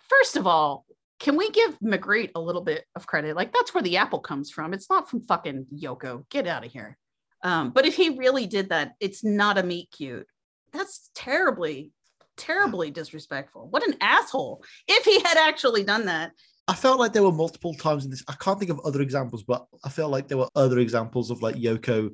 [0.09, 0.85] First of all,
[1.19, 3.35] can we give Magritte a little bit of credit?
[3.35, 4.73] Like that's where the apple comes from.
[4.73, 6.27] It's not from fucking Yoko.
[6.29, 6.97] Get out of here.
[7.43, 10.27] Um, but if he really did that, it's not a meet cute.
[10.73, 11.91] That's terribly,
[12.39, 13.67] terribly disrespectful.
[13.69, 14.63] What an asshole.
[14.87, 16.31] If he had actually done that.
[16.67, 18.23] I felt like there were multiple times in this.
[18.27, 21.41] I can't think of other examples, but I felt like there were other examples of
[21.41, 22.11] like Yoko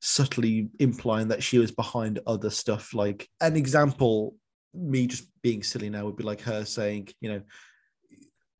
[0.00, 2.94] subtly implying that she was behind other stuff.
[2.94, 4.36] Like an example,
[4.72, 7.42] me just being silly now would be like her saying, you know,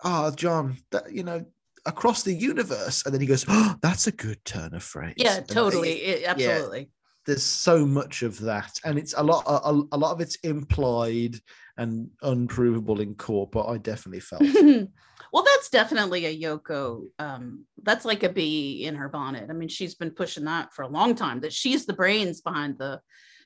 [0.03, 1.45] ah, John, that you know,
[1.85, 5.15] across the universe, and then he goes, oh, that's a good turn of phrase.
[5.17, 5.93] Yeah, And totally.
[6.03, 6.91] It- absolutely.
[7.27, 11.37] There's so much of that and it's a lot a, a lot of it's implied
[11.77, 14.43] and unprovable in court but i definitely felt
[15.33, 17.09] well, that's definitely a Yoko.
[17.19, 19.51] Um, that's like a bee in her bonnet.
[19.51, 21.41] I mean, she's been pushing that for a long time.
[21.41, 23.01] That she's the brains behind the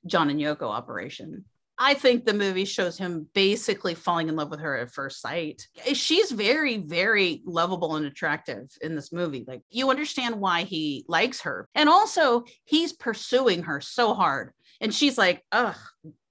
[0.07, 1.45] John and Yoko operation.
[1.83, 5.67] I think the movie shows him basically falling in love with her at first sight.
[5.95, 9.45] She's very, very lovable and attractive in this movie.
[9.49, 14.93] Like you understand why he likes her, and also he's pursuing her so hard, and
[14.95, 15.75] she's like, ugh,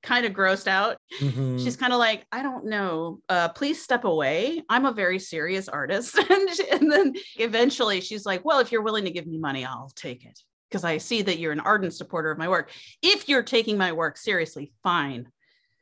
[0.03, 0.97] kind of grossed out.
[1.19, 1.61] Mhm.
[1.61, 3.19] She's kind of like, I don't know.
[3.27, 4.61] Uh, please step away.
[4.69, 6.15] I'm a very serious artist.
[6.29, 9.65] and, she- and then eventually she's like, Well, if you're willing to give me money,
[9.65, 10.39] I'll take it.
[10.69, 12.71] Because I see that you're an ardent supporter of my work.
[13.01, 15.27] If you're taking my work seriously, fine.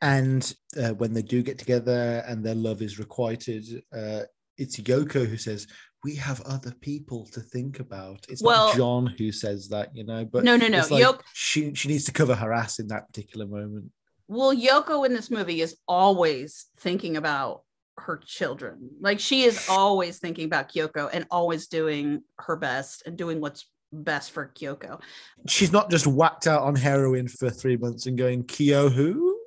[0.02, 3.64] And uh, when they do get together and their love is requited
[3.96, 4.20] uh,
[4.56, 5.66] it's yoko who says
[6.04, 10.04] we have other people to think about it's Well- not john who says that you
[10.04, 10.78] know but No, no, no.
[10.90, 13.90] like Yoko- she she needs to cover her ass in that particular moment
[14.28, 17.62] Well, Yoko in this movie is always thinking about
[17.96, 18.90] her children.
[19.00, 23.66] Like she is always thinking about Kyoko and always doing her best and doing what's
[23.92, 25.00] best for Kyoko.
[25.48, 29.37] she's not just whacked out on heroin for three months and going kyo who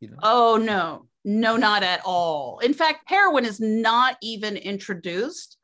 [0.00, 2.58] you know Oh no, no, not at all.
[2.60, 5.58] In fact, heroin is not even introduced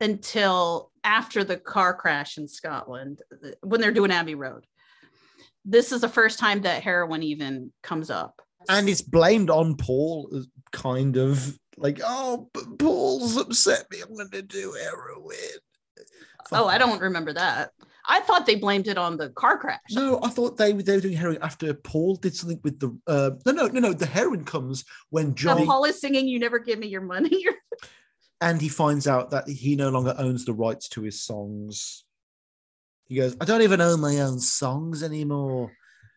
[0.00, 4.64] until after the car crash in Scotland uh, when they're doing Abbey Road.
[5.64, 8.40] This is the first time that heroin even comes up.
[8.68, 10.30] and it's blamed on Paul,
[10.72, 13.98] kind of like, oh, but Paul's upset me.
[14.00, 15.36] I'm going to do heroin.
[16.52, 17.72] Oh, I don't remember that.
[18.10, 19.80] I thought they blamed it on the car crash.
[19.90, 22.98] No, I thought they, they were doing heroin after Paul did something with the.
[23.06, 23.92] Uh, no, no, no, no.
[23.92, 27.44] The heroin comes when Now, Johnny Paul is singing "You Never Give Me Your Money."
[28.40, 32.04] and he finds out that he no longer owns the rights to his songs.
[33.06, 35.72] He goes, I don't even own my own songs anymore.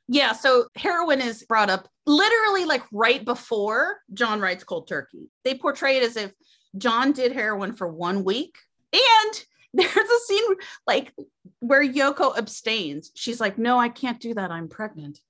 [0.07, 5.29] yeah, so heroin is brought up literally like right before John writes Cold Turkey.
[5.43, 6.31] They portray it as if
[6.77, 8.55] John did heroin for one week,
[8.93, 10.43] and there's a scene
[10.87, 11.13] like
[11.59, 13.11] where Yoko abstains.
[13.15, 14.51] She's like, "No, I can't do that.
[14.51, 15.19] I'm pregnant."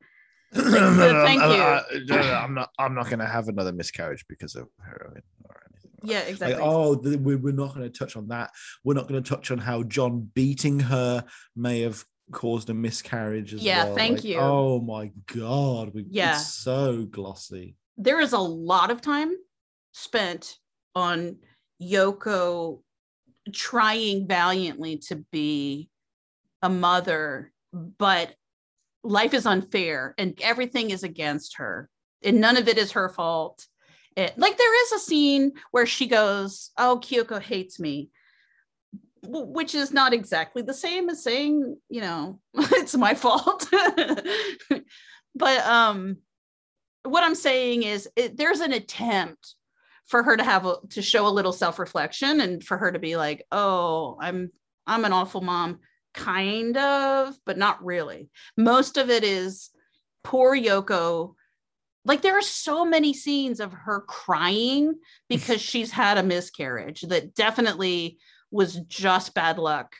[0.53, 2.15] Like, "Good, thank uh, you.
[2.15, 2.69] Uh, I'm not.
[2.77, 5.91] I'm not going to have another miscarriage because of heroin or anything.
[6.01, 6.59] like Yeah, Like, exactly.
[6.61, 8.51] oh, th- we- we're not going to touch on that.
[8.83, 11.23] We're not going to touch on how John beating her
[11.55, 13.95] may have caused a miscarriage as Yeah, well.
[13.95, 14.37] thank Like, you.
[14.39, 16.35] Oh my god, we, Yeah.
[16.35, 17.75] it's so glossy.
[17.97, 19.31] there is a lot of time
[19.93, 20.57] spent
[20.95, 21.37] on
[21.81, 22.81] Yoko
[23.51, 25.89] trying valiantly to be
[26.61, 28.35] a mother, but
[29.03, 31.89] life is unfair and everything is against her,
[32.23, 33.65] and none of it is her fault.
[34.15, 38.09] It, like there is a scene where she goes, "Oh, Kyoko hates me,"
[39.23, 43.67] which is not exactly the same as saying, you know, it's my fault.
[45.35, 46.17] but um,
[47.03, 49.55] what I'm saying is it, there's an attempt
[50.07, 53.15] for her to have a, to show a little self-reflection and for her to be
[53.15, 54.51] like, "Oh, I'm
[54.87, 55.79] I'm an awful mom."
[56.13, 58.29] Kind of, but not really.
[58.57, 59.69] Most of it is
[60.23, 61.35] poor Yoko
[62.05, 64.95] like there are so many scenes of her crying
[65.29, 68.17] because she's had a miscarriage that definitely
[68.49, 69.95] was just bad luck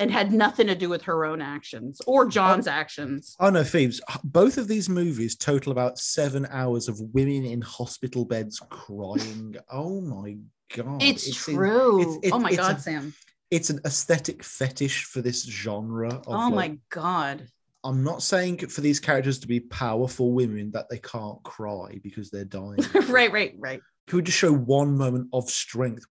[0.00, 3.36] and had nothing to do with her own actions or John's actions.
[3.38, 4.00] Oh no, Phoebes.
[4.24, 9.56] Both of these movies total about seven hours of women in hospital beds crying.
[9.70, 10.38] oh my
[10.74, 11.02] god.
[11.02, 12.00] It's, it's true.
[12.00, 13.14] It's, it's, oh my god, a, Sam.
[13.50, 16.22] It's an aesthetic fetish for this genre.
[16.26, 17.46] oh like, my god.
[17.84, 22.30] I'm not saying for these characters to be powerful women that they can't cry because
[22.30, 22.78] they're dying.
[23.08, 23.80] right, right, right.
[24.06, 26.04] Can we just show one moment of strength?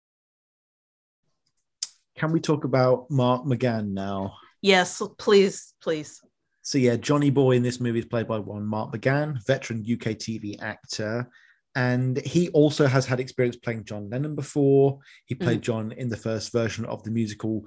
[2.19, 4.33] Can we talk about Mark McGann now?
[4.61, 6.21] Yes, please, please.
[6.63, 10.17] So yeah, Johnny Boy in this movie is played by one Mark McGann, veteran UK
[10.17, 11.29] TV actor.
[11.75, 14.99] And he also has had experience playing John Lennon before.
[15.27, 15.63] He played mm.
[15.63, 17.63] John in the first version of the musical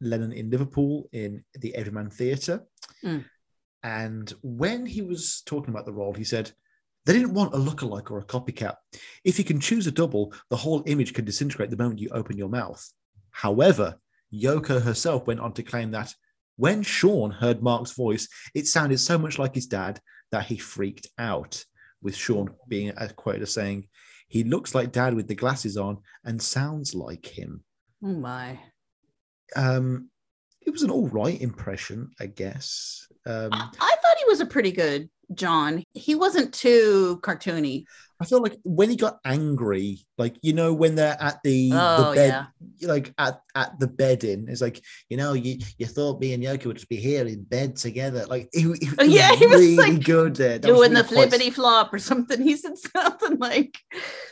[0.00, 2.64] Lennon in Liverpool in the Everyman Theatre.
[3.04, 3.26] Mm.
[3.82, 6.52] And when he was talking about the role, he said,
[7.04, 8.76] they didn't want a lookalike or a copycat.
[9.24, 12.38] If you can choose a double, the whole image can disintegrate the moment you open
[12.38, 12.90] your mouth.
[13.40, 13.98] However,
[14.30, 16.14] Yoko herself went on to claim that
[16.56, 19.98] when Sean heard Mark's voice, it sounded so much like his dad
[20.30, 21.64] that he freaked out,
[22.02, 23.88] with Sean being quoted as saying,
[24.28, 27.64] He looks like dad with the glasses on and sounds like him.
[28.04, 28.58] Oh my.
[29.56, 30.10] Um,
[30.60, 33.06] it was an all right impression, I guess.
[33.24, 35.82] Um, I, I thought he was a pretty good John.
[35.94, 37.84] He wasn't too cartoony.
[38.20, 42.10] I feel like when he got angry, like you know, when they're at the, oh,
[42.10, 42.88] the bed, yeah.
[42.88, 46.66] like at, at the bedding, it's like you know, you you thought me and Yoko
[46.66, 48.26] would just be here in bed together.
[48.26, 50.58] Like he, he oh, yeah, he was really like good there.
[50.58, 52.40] That doing really the flippity flop or something.
[52.50, 53.78] He said something like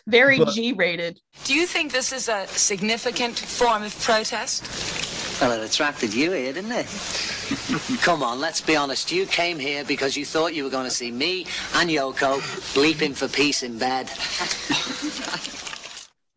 [0.06, 1.20] very G rated.
[1.44, 5.17] Do you think this is a significant form of protest?
[5.40, 6.87] Well, it attracted you here, didn't it?
[8.03, 9.12] Come on, let's be honest.
[9.12, 11.46] You came here because you thought you were going to see me
[11.77, 12.40] and Yoko
[12.74, 14.07] bleeping for peace in bed.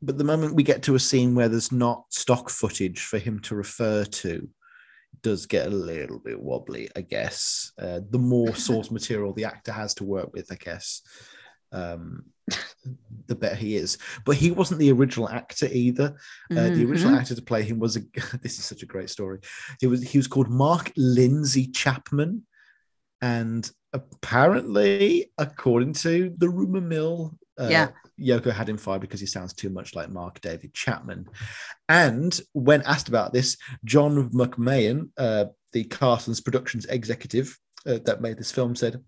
[0.04, 3.40] but the moment we get to a scene where there's not stock footage for him
[3.40, 4.48] to refer to,
[5.24, 7.72] does get a little bit wobbly, I guess.
[7.80, 11.02] Uh, the more source material the actor has to work with, I guess.
[11.72, 12.26] Um,
[13.28, 13.98] the better he is.
[14.26, 16.16] But he wasn't the original actor either.
[16.52, 16.76] Uh, mm-hmm.
[16.76, 18.02] The original actor to play him was a.
[18.42, 19.40] this is such a great story.
[19.80, 22.44] He was he was called Mark Lindsay Chapman,
[23.22, 27.90] and apparently, according to the rumor mill, uh, yeah.
[28.20, 31.28] Yoko had him fired because he sounds too much like Mark David Chapman.
[31.90, 38.38] And when asked about this, John McMahon, uh, the Carson's Productions executive uh, that made
[38.38, 39.04] this film, said,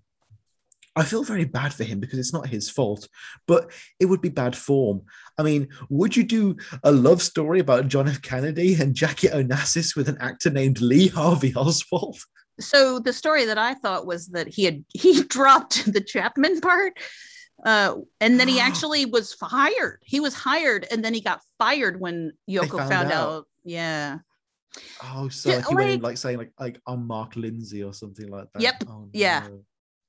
[0.95, 3.08] I feel very bad for him because it's not his fault,
[3.47, 5.01] but it would be bad form.
[5.38, 8.21] I mean, would you do a love story about John F.
[8.21, 12.19] Kennedy and Jackie Onassis with an actor named Lee Harvey Oswald?
[12.60, 16.93] So the story that I thought was that he had he dropped the Chapman part,
[17.65, 19.99] uh, and then he actually was hired.
[20.03, 23.29] He was hired, and then he got fired when Yoko found, found out.
[23.29, 23.47] out.
[23.63, 24.19] Yeah.
[25.03, 27.84] Oh, so yeah, like he like, went in like saying like like I'm Mark Lindsay
[27.84, 28.62] or something like that.
[28.62, 28.84] Yep.
[28.88, 29.10] Oh, no.
[29.13, 29.47] Yeah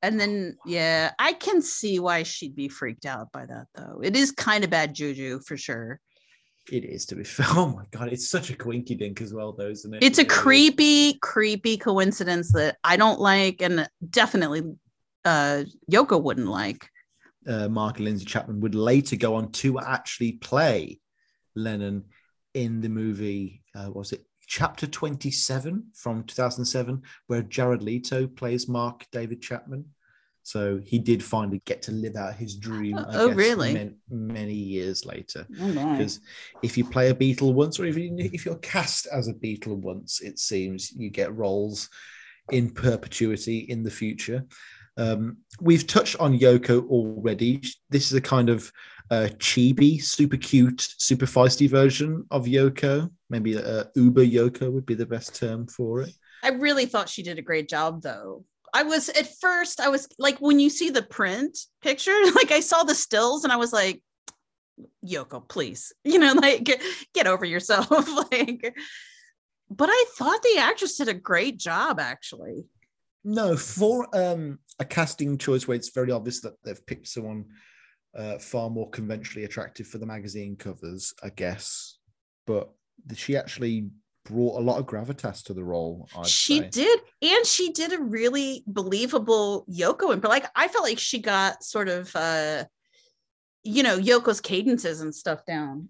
[0.04, 4.00] and then yeah i can see why she'd be freaked out by that though.
[4.02, 6.00] It is kind of bad juju for sure.
[6.70, 7.46] It is to be fair.
[7.56, 10.02] Oh my god it's such a quinky dink as well though isn't it?
[10.02, 14.62] It's a creepy creepy coincidence that i don't like and definitely
[15.24, 16.88] uh yoko wouldn't like.
[17.46, 20.98] Uh, mark lindsay chapman would later go on to actually play
[21.54, 22.04] lennon
[22.54, 29.06] in the movie uh, was it chapter 27 from 2007 where jared leto plays mark
[29.12, 29.84] david chapman
[30.44, 32.98] so he did finally get to live out his dream.
[32.98, 33.72] I oh, guess, really?
[33.72, 35.46] Many, many, years later.
[35.48, 39.32] Because oh, if you play a Beatle once, or even if you're cast as a
[39.32, 41.88] Beatle once, it seems you get roles
[42.52, 44.44] in perpetuity in the future.
[44.96, 47.62] Um, we've touched on Yoko already.
[47.90, 48.72] This is a kind of
[49.10, 53.10] uh, chibi, super cute, super feisty version of Yoko.
[53.28, 56.12] Maybe uh, Uber Yoko would be the best term for it.
[56.42, 58.44] I really thought she did a great job, though.
[58.72, 62.60] I was at first, I was like, when you see the print picture, like I
[62.60, 64.02] saw the stills and I was like,
[65.06, 66.82] Yoko, please, you know, like get,
[67.14, 67.88] get over yourself.
[68.32, 68.74] like,
[69.70, 72.66] but I thought the actress did a great job, actually.
[73.24, 77.44] No, for um, a casting choice where it's very obvious that they've picked someone
[78.16, 81.98] uh, far more conventionally attractive for the magazine covers, I guess.
[82.46, 82.70] But
[83.14, 83.90] she actually
[84.24, 86.08] brought a lot of gravitas to the role.
[86.16, 86.68] I'd she say.
[86.70, 91.18] did, and she did a really believable Yoko, and but like I felt like she
[91.18, 92.64] got sort of uh
[93.64, 95.88] you know, Yoko's cadences and stuff down.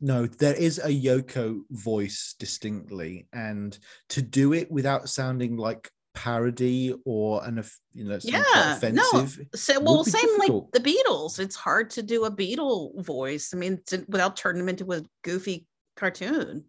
[0.00, 3.76] No, there is a Yoko voice distinctly, and
[4.10, 7.62] to do it without sounding like parody or an
[7.92, 9.38] you know Yeah, offensive.
[9.38, 9.44] no.
[9.54, 10.70] So, well, same difficult.
[10.74, 11.38] like the Beatles.
[11.38, 13.54] It's hard to do a Beatle voice.
[13.54, 15.66] I mean, to, without turning them into a goofy
[15.96, 16.64] cartoon.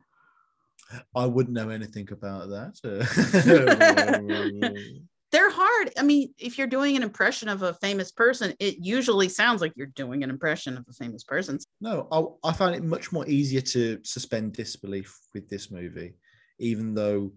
[1.16, 2.76] I wouldn't know anything about that.
[5.32, 5.92] They're hard.
[5.98, 9.74] I mean, if you're doing an impression of a famous person, it usually sounds like
[9.76, 11.60] you're doing an impression of a famous person.
[11.82, 16.16] no, I, I find it much more easier to suspend disbelief with this movie,
[16.58, 17.32] even though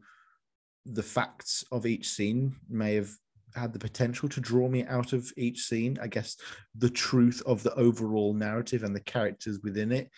[0.86, 3.10] the facts of each scene may have
[3.54, 5.98] had the potential to draw me out of each scene.
[6.00, 6.36] I guess
[6.76, 10.10] the truth of the overall narrative and the characters within it.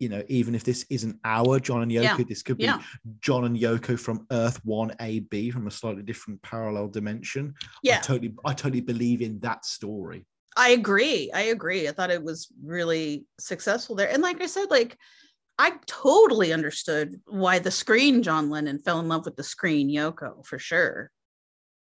[0.00, 2.82] You know, even if this isn't our John and Yoko, Yeah, this could be Yeah.
[3.20, 7.54] John and Yoko from Earth One AB from a slightly different parallel dimension.
[7.62, 8.00] I Yeah.
[8.00, 10.26] totally, I totally believe in that story.
[10.56, 11.30] I agree.
[11.32, 11.88] I agree.
[11.88, 14.10] I thought it was really successful there.
[14.10, 14.98] And like I said, like
[15.58, 20.44] I totally understood why the screen John Lennon fell in love with the screen Yoko
[20.44, 21.10] for sure.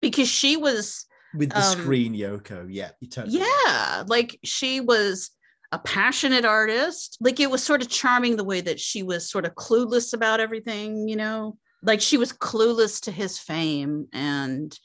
[0.01, 1.05] Because she was
[1.35, 5.31] With the Um, screen Yoko, yeah, you totally yeah, like she was
[5.73, 7.19] a passionate artist.
[7.21, 10.41] Like it was sort of charming the way that she was sort of clueless about
[10.41, 11.59] everything, you know?
[11.83, 14.77] Like she was clueless to his fame and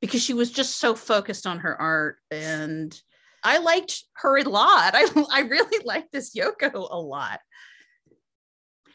[0.00, 3.00] because she was just so focused on her art and
[3.42, 4.92] I liked her a lot.
[4.94, 7.40] I I really liked this Yoko a lot.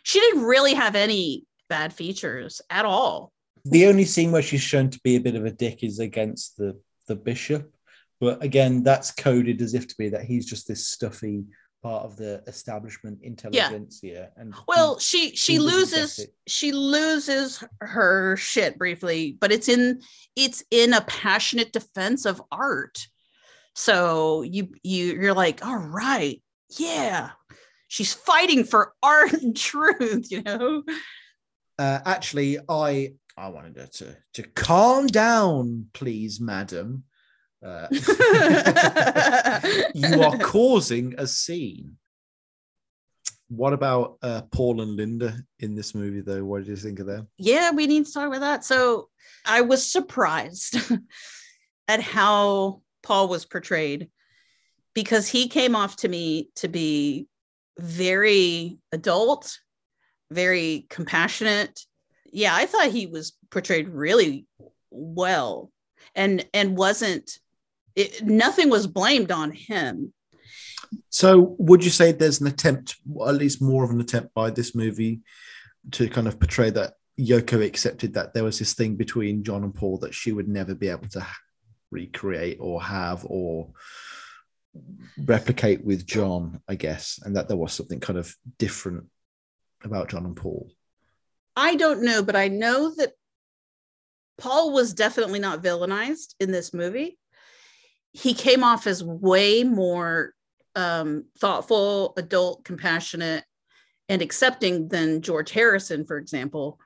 [0.04, 3.32] She didn't really have any bad features at all.
[3.66, 6.58] The only scene where she's shown to be a bit of a dick is against
[6.58, 7.74] the the bishop,
[8.22, 11.44] but again, that's coded as if to be that he's just this stuffy
[11.82, 14.32] part of the establishment intelligentsia.
[14.38, 19.52] And Well, he- she she he doesn't get loses she loses her shit briefly, but
[19.52, 20.02] it's in
[20.36, 23.08] it's in a passionate defense of art.
[23.76, 26.42] So you you you're like, all right,
[26.78, 27.32] yeah,
[27.94, 30.84] she's fighting for art and truth, you know.
[31.78, 37.04] uh, actually, I I wanted her to to calm down, please, madam.
[37.64, 37.88] Uh,
[39.94, 41.98] you are causing a scene.
[43.48, 46.44] What about uh, Paul and Linda in this movie, though?
[46.44, 47.28] What did you think of them?
[47.38, 48.66] yeah, we need to talk about that.
[48.66, 49.10] So
[49.46, 50.78] I was surprised
[51.88, 54.10] at how Paul was portrayed
[54.96, 57.28] because he came off to me to be
[57.80, 59.60] very adult,
[60.32, 61.80] very compassionate.
[62.32, 64.46] Yeah, I thought he was portrayed really
[64.90, 65.72] well
[66.16, 67.40] and and wasn't
[67.96, 70.14] it, nothing was blamed on him.
[71.10, 72.96] So, would you say there's an attempt,
[73.26, 75.22] at least more of an attempt by this movie,
[75.92, 79.74] to kind of portray that Yoko accepted that there was this thing between John and
[79.74, 81.26] Paul that she would never be able to
[81.92, 83.70] recreate or have or
[85.18, 89.06] replicate with John, I guess, and that there was something kind of different
[89.84, 90.72] about John and Paul.
[91.56, 93.14] I don't know, but I know that
[94.38, 97.18] Paul was definitely not villainized in this movie.
[98.12, 100.34] He came off as way more
[100.76, 103.44] um, thoughtful, adult, compassionate,
[104.10, 106.80] and accepting than George Harrison, for example,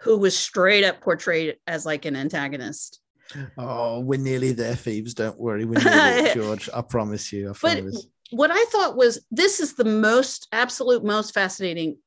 [0.00, 2.99] who was straight up portrayed as like an antagonist.
[3.58, 5.14] Oh, we're nearly there, thieves.
[5.14, 6.68] Don't worry, we're nearly there, George.
[6.74, 7.50] I promise you.
[7.50, 7.84] I But
[8.30, 11.98] what I thought was this is the most absolute most fascinating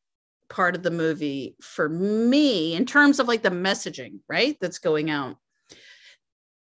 [0.49, 4.57] part of the movie for me in terms of like the messaging, right?
[4.61, 5.37] That's going out.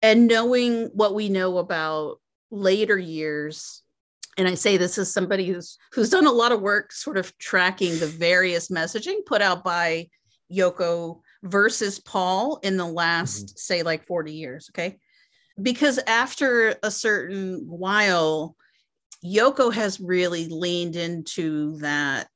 [0.02, 3.82] And knowing what we know about later years.
[4.36, 7.36] And I say this as somebody who's who's done a lot of work sort of
[7.38, 10.08] tracking the various messaging put out by
[10.52, 14.70] Yoko versus Paul in the last, say, like 40 years.
[14.72, 14.98] Okay.
[15.62, 18.56] Because after a certain while,
[19.24, 22.28] Yoko has really leaned into that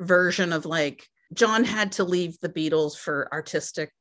[0.00, 3.92] version of like John had to leave the Beatles for artistic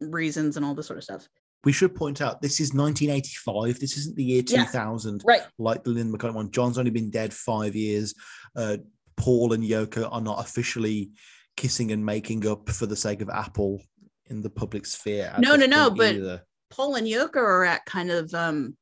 [0.00, 1.26] reasons and all this sort of stuff.
[1.64, 3.80] we should point out this is 1985.
[3.80, 4.64] This isn't the year Yeah.
[4.66, 5.42] 2000, Right.
[5.58, 6.50] like the Linda McCartney one.
[6.52, 8.14] John's only been dead five years.
[8.54, 8.76] Uh,
[9.16, 11.10] Paul and Yoko are not officially
[11.56, 13.82] kissing and making up for the sake of Apple
[14.26, 15.34] in the public sphere.
[15.38, 16.42] No, no, no, but- either.
[16.68, 18.76] Paul and Yoko are at kind of um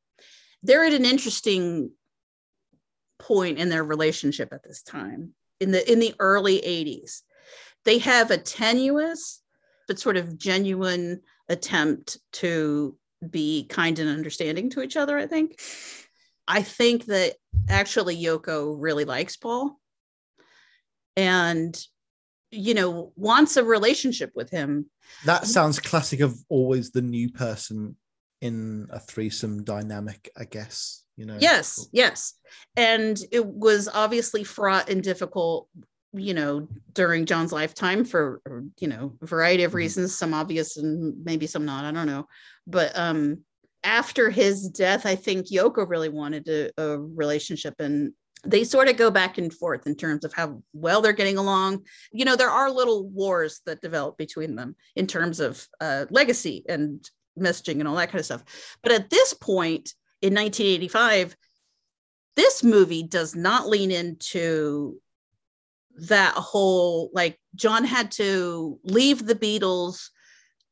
[0.63, 1.91] they're at an interesting
[3.19, 7.21] point in their relationship at this time in the in the early 80s.
[7.85, 9.43] They have a tenuous
[9.87, 12.97] but sort of genuine attempt to
[13.29, 15.61] be kind and understanding to each other, I think.
[16.49, 17.35] I think that
[17.69, 19.79] actually Yoko really likes Paul
[21.17, 21.79] and
[22.55, 24.89] you know wants a relationship with him
[25.25, 27.97] That sounds classic of always the new person
[28.41, 31.03] in a threesome dynamic, I guess.
[31.17, 31.39] You know.
[31.41, 32.35] Yes, yes.
[32.77, 35.69] And it was obviously fraught and difficult,
[36.13, 38.41] you know, during John's lifetime for,
[38.81, 39.77] you know, a variety of Mhm.
[39.77, 42.27] reasons, some obvious and maybe some not, I don't know.
[42.67, 43.45] But um
[43.83, 48.13] after his death, I think Yoko really wanted a, a relationship and
[48.47, 51.85] they sort of go back and forth in terms of how well they're getting along.
[52.13, 56.65] You know, there are little wars that develop between them in terms of uh, legacy
[56.69, 58.45] and messaging and all that kind of stuff.
[58.83, 61.37] But at this point in 1985,
[62.37, 65.01] this movie does not lean into
[65.97, 70.09] that whole like John had to leave the Beatles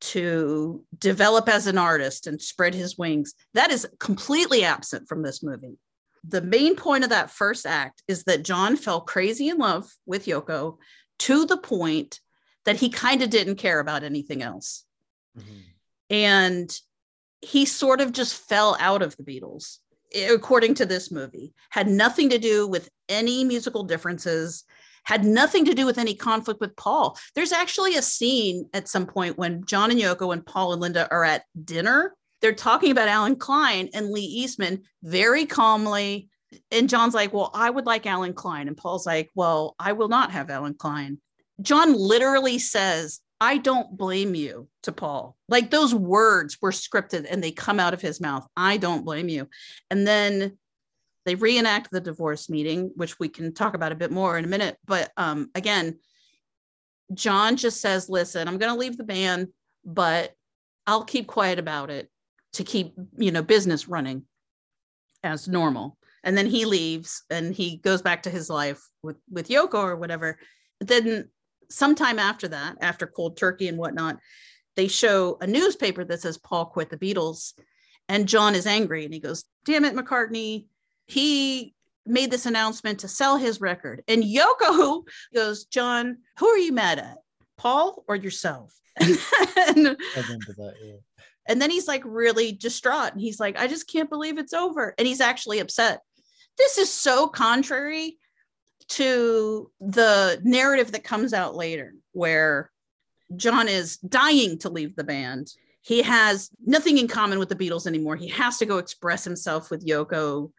[0.00, 3.34] to develop as an artist and spread his wings.
[3.54, 5.78] That is completely absent from this movie.
[6.26, 10.26] The main point of that first act is that John fell crazy in love with
[10.26, 10.78] Yoko
[11.20, 12.20] to the point
[12.64, 14.84] that he kind of didn't care about anything else.
[15.36, 15.58] Mm-hmm.
[16.10, 16.80] And
[17.40, 19.78] he sort of just fell out of the Beatles,
[20.30, 21.54] according to this movie.
[21.70, 24.64] Had nothing to do with any musical differences,
[25.04, 27.18] had nothing to do with any conflict with Paul.
[27.34, 31.08] There's actually a scene at some point when John and Yoko and Paul and Linda
[31.10, 32.14] are at dinner.
[32.42, 36.28] They're talking about Allen Klein and Lee Eastman very calmly.
[36.70, 38.68] And John's like, Well, I would like Allen Klein.
[38.68, 41.18] And Paul's like, Well, I will not have Allen Klein.
[41.62, 45.36] John literally says, I don't blame you to Paul.
[45.48, 48.46] Like those words were scripted and they come out of his mouth.
[48.56, 49.48] I don't blame you.
[49.90, 50.58] And then
[51.24, 54.48] they reenact the divorce meeting, which we can talk about a bit more in a
[54.48, 54.76] minute.
[54.86, 55.98] But um, again,
[57.14, 59.48] John just says, listen, I'm going to leave the band,
[59.84, 60.32] but
[60.86, 62.11] I'll keep quiet about it
[62.54, 64.24] to keep, you know, business running
[65.22, 65.96] as normal.
[66.24, 69.96] And then he leaves and he goes back to his life with, with Yoko or
[69.96, 70.38] whatever.
[70.78, 71.30] But then
[71.70, 74.18] sometime after that, after cold turkey and whatnot,
[74.76, 77.52] they show a newspaper that says Paul quit the Beatles.
[78.08, 80.66] And John is angry and he goes, Damn it, McCartney.
[81.06, 81.74] He
[82.06, 84.02] made this announcement to sell his record.
[84.08, 85.02] And Yoko
[85.34, 87.18] goes, John, who are you mad at?
[87.56, 88.74] Paul or yourself?
[89.00, 90.74] and, I remember that.
[90.82, 90.94] Yeah.
[91.46, 93.12] And then he's like really distraught.
[93.12, 94.94] And he's like, I just can't believe it's over.
[94.96, 96.00] And he's actually upset.
[96.58, 98.18] This is so contrary
[98.88, 102.70] to the narrative that comes out later, where
[103.36, 105.50] John is dying to leave the band.
[105.80, 108.16] He has nothing in common with the Beatles anymore.
[108.16, 110.52] He has to go express himself with Yoko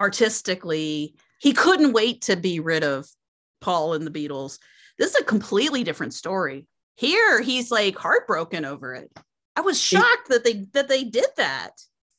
[0.00, 1.16] artistically.
[1.40, 3.08] He couldn't wait to be rid of
[3.60, 4.58] Paul and the Beatles.
[4.98, 6.66] This is a completely different story.
[6.94, 9.10] Here, he's like heartbroken over it.
[9.56, 11.72] I was shocked that they that they did that.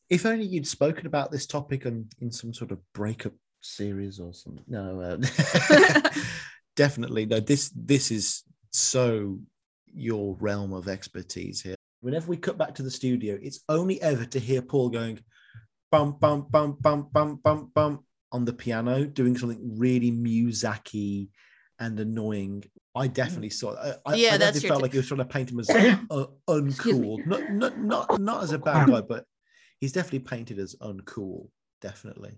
[0.09, 4.33] If only you'd spoken about this topic in, in some sort of breakup series or
[4.33, 4.63] something.
[4.67, 6.09] No, uh,
[6.75, 7.39] definitely no.
[7.39, 9.39] This this is so
[9.93, 11.75] your realm of expertise here.
[12.01, 15.19] Whenever we cut back to the studio, it's only ever to hear Paul going
[15.91, 21.29] bum bum bum bum bum bum bum on the piano, doing something really musicy
[21.81, 22.63] and annoying.
[22.95, 23.75] I definitely saw.
[23.75, 25.69] I, I- Yeah, I that's felt t- like he was trying to paint him as
[25.69, 27.25] uh, uncool.
[27.25, 29.25] Not, not not not as a bad guy, but
[29.79, 31.49] he's definitely painted as uncool.
[31.81, 32.33] Definitely.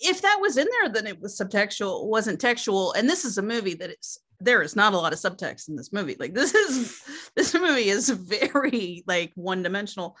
[0.00, 2.92] if that was in there, then it was subtextual, it wasn't textual.
[2.94, 5.76] And this is a movie that is there is not a lot of subtext in
[5.76, 6.16] this movie.
[6.18, 7.02] Like this is
[7.36, 10.16] this movie is very like one dimensional.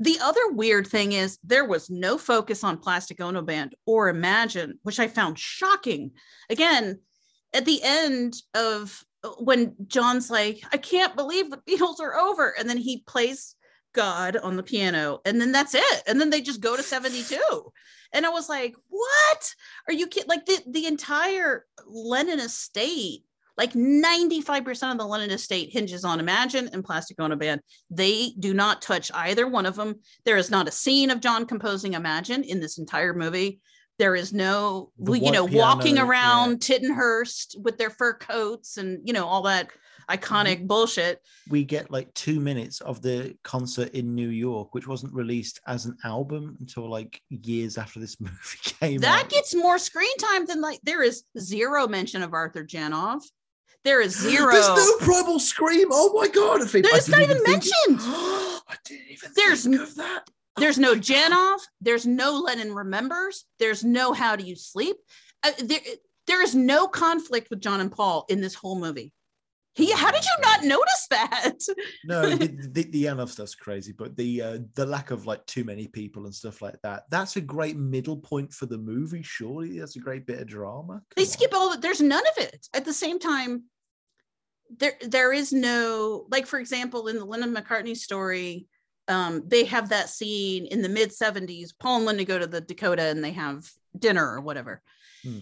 [0.00, 4.78] The other weird thing is there was no focus on Plastic Ono Band or Imagine,
[4.82, 6.12] which I found shocking.
[6.50, 7.00] Again,
[7.52, 12.54] at the end of uh, when John's like, I can't believe the Beatles are over,
[12.58, 13.54] and then he plays
[13.92, 16.02] God on the piano, and then that's it.
[16.08, 17.38] And then they just go to 72
[18.14, 19.54] and I was like, "What?
[19.88, 23.24] Are you kidding?" Like the the entire Lennon estate,
[23.56, 27.60] like 95% of the Lennon estate hinges on Imagine and Plastic Ono Band.
[27.90, 29.96] They do not touch either one of them.
[30.24, 33.60] There is not a scene of John composing Imagine in this entire movie.
[33.98, 36.06] There is no, The you know, piano, walking yeah.
[36.06, 39.70] around Tittenhurst with their fur coats and you know all that
[40.10, 40.66] iconic Mm-hmm.
[40.66, 41.20] bullshit.
[41.48, 45.86] We get like two minutes of the concert in New York, which wasn't released as
[45.86, 48.34] an album until like years after this movie
[48.64, 49.30] came That out.
[49.30, 53.20] gets more screen time than like there is zero mention of Arthur Janov.
[53.84, 54.52] There is zero.
[54.52, 55.88] There's no primal scream.
[55.90, 56.62] Oh my god!
[56.62, 58.00] I think It's not even think- mentioned.
[58.66, 60.24] I didn't even There's think of that.
[60.56, 61.58] There's no Janov.
[61.80, 63.44] There's no Lennon remembers.
[63.58, 64.96] There's no How Do You Sleep.
[65.42, 65.80] Uh, there,
[66.26, 69.12] there is no conflict with John and Paul in this whole movie.
[69.74, 71.54] He, how did you not notice that?
[72.04, 75.64] No, the, the, the Janov stuff's crazy, but the uh, the lack of like too
[75.64, 77.02] many people and stuff like that.
[77.10, 79.22] That's a great middle point for the movie.
[79.22, 81.02] Surely that's a great bit of drama.
[81.16, 81.28] they on.
[81.28, 83.64] skip all the, there's none of it at the same time
[84.78, 88.66] there there is no like for example in the lennon mccartney story
[89.08, 91.70] um, they have that scene in the mid 70s.
[91.78, 93.68] Paul and Linda go to the Dakota and they have
[93.98, 94.82] dinner or whatever.
[95.22, 95.40] Hmm.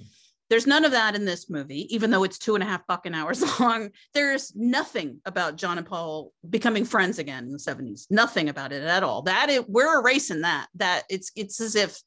[0.50, 3.14] There's none of that in this movie, even though it's two and a half fucking
[3.14, 3.90] hours long.
[4.12, 8.06] There's nothing about John and Paul becoming friends again in the 70s.
[8.10, 9.22] Nothing about it at all.
[9.22, 10.66] That it, we're erasing that.
[10.74, 11.98] That it's it's as if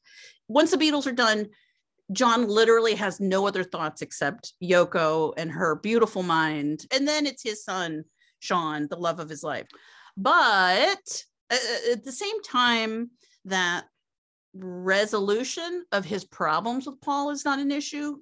[0.46, 1.48] once the Beatles are done,
[2.12, 6.86] John literally has no other thoughts except Yoko and her beautiful mind.
[6.92, 8.04] And then it's his son,
[8.38, 9.66] Sean, the love of his life.
[10.16, 11.56] But uh,
[11.92, 13.10] at the same time
[13.44, 13.84] that
[14.54, 18.16] resolution of his problems with Paul is not an issue,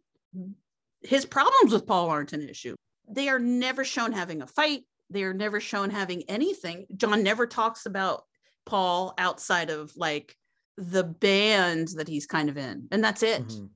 [1.03, 2.75] his problems with Paul aren't an issue.
[3.09, 4.83] They are never shown having a fight.
[5.11, 6.87] They are never shown having anything.
[6.97, 8.25] John never talks about
[8.65, 10.35] Paul outside of like
[10.77, 13.47] the band that he's kind of in, and that's it.
[13.47, 13.71] Mhm.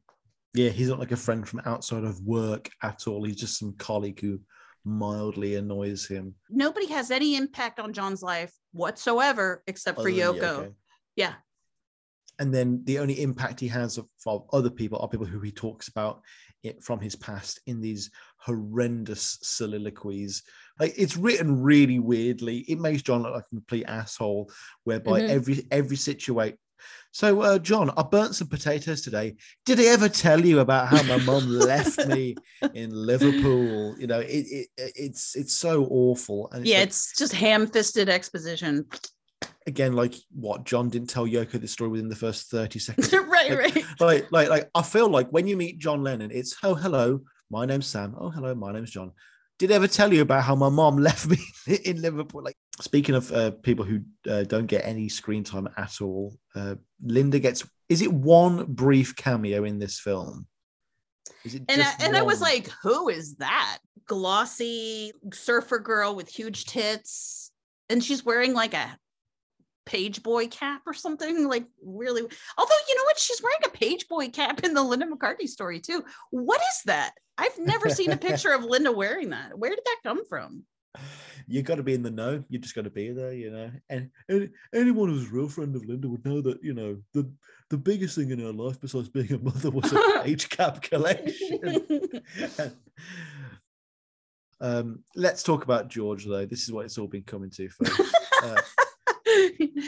[0.55, 3.25] Yeah, he's not like a friend from outside of work at all.
[3.25, 4.41] He's just some colleague who
[4.85, 6.35] mildly annoys him.
[6.49, 10.75] Nobody has any impact on John's life whatsoever except for than Yoko.
[11.17, 11.35] Yeah.
[12.39, 15.51] And then the only impact he has of, of other people are people who he
[15.51, 16.23] talks about
[16.63, 20.43] it from his past in these horrendous soliloquies.
[20.81, 22.59] Like it's written really weirdly.
[22.61, 24.51] It makes John look like a complete asshole,
[24.85, 25.29] whereby Mhm.
[25.29, 26.59] every every situation.
[27.13, 29.37] So, uh, John, I burnt some potatoes today.
[29.65, 32.37] Did I ever tell you about how my mum left me
[32.75, 33.97] in Liverpool?
[33.99, 36.49] You know, it, it it's it's so awful.
[36.53, 38.87] And Yeah, like- it's just ham-fisted exposition.
[39.67, 43.13] again like what John didn't tell Yoko this story within the first 30 seconds.
[43.13, 43.85] right, like, right.
[44.01, 47.21] like like like I feel like when you meet John Lennon, it's oh hello,
[47.51, 48.15] my name's Sam.
[48.19, 49.13] Oh hello, my name's John.
[49.59, 51.39] Did I ever tell you about how my mom left me
[51.85, 52.43] in Liverpool?
[52.45, 56.77] Like speaking of uh, people who uh, don't get any screen time at all, uh,
[57.03, 57.67] Linda gets.
[57.89, 60.47] Is it one brief cameo in this film?
[61.45, 63.79] Is it And I, and I was like, who is that?
[64.07, 67.51] Glossy surfer girl with huge tits.
[67.89, 68.99] And she's wearing like a
[69.87, 74.07] page boy cap or something like really although you know what she's wearing a page
[74.07, 78.17] boy cap in the linda mccartney story too what is that i've never seen a
[78.29, 80.63] picture of linda wearing that where did that come from
[81.47, 82.45] you got to be in the know.
[82.49, 83.71] You just got to be there, you know.
[83.89, 87.31] And, and anyone who's a real friend of Linda would know that, you know, the
[87.71, 91.61] the biggest thing in her life besides being a mother was a page cap collection.
[94.61, 96.47] um, let's talk about George though.
[96.47, 98.15] This is what it's all been coming to first.
[98.43, 98.61] Uh,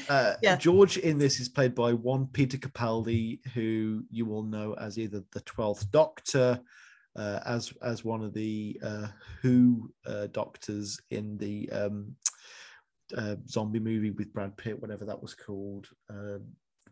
[0.08, 0.56] uh, Yeah.
[0.56, 5.22] George in this is played by one Peter Capaldi, who you will know as either
[5.32, 6.60] the Twelfth Doctor,
[7.16, 9.08] uh, as as one of the uh,
[9.42, 12.16] Who uh, doctors in the um,
[13.16, 15.88] uh, zombie movie with Brad Pitt, whatever that was called.
[16.08, 16.42] Um,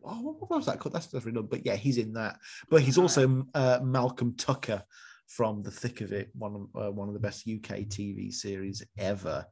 [0.04, 0.94] oh, what was that called?
[0.94, 1.50] That's definitely not.
[1.50, 2.38] But yeah, he's in that.
[2.70, 4.82] But he's also uh, Malcolm Tucker
[5.26, 8.84] from The Thick of It, one of uh, one of the best UK TV series
[8.98, 9.46] ever.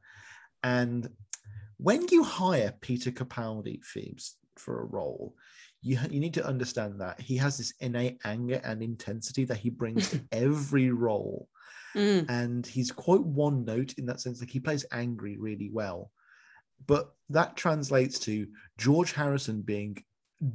[0.63, 1.07] And
[1.77, 5.35] when you hire Peter Capaldi, Phoebes, for a role,
[5.81, 9.69] you you need to understand that he has this innate anger and intensity that he
[9.69, 11.47] brings to every role,
[11.95, 12.29] Mm.
[12.29, 14.39] and he's quite one note in that sense.
[14.39, 16.11] Like he plays angry really well,
[16.85, 18.45] but that translates to
[18.77, 20.03] George Harrison being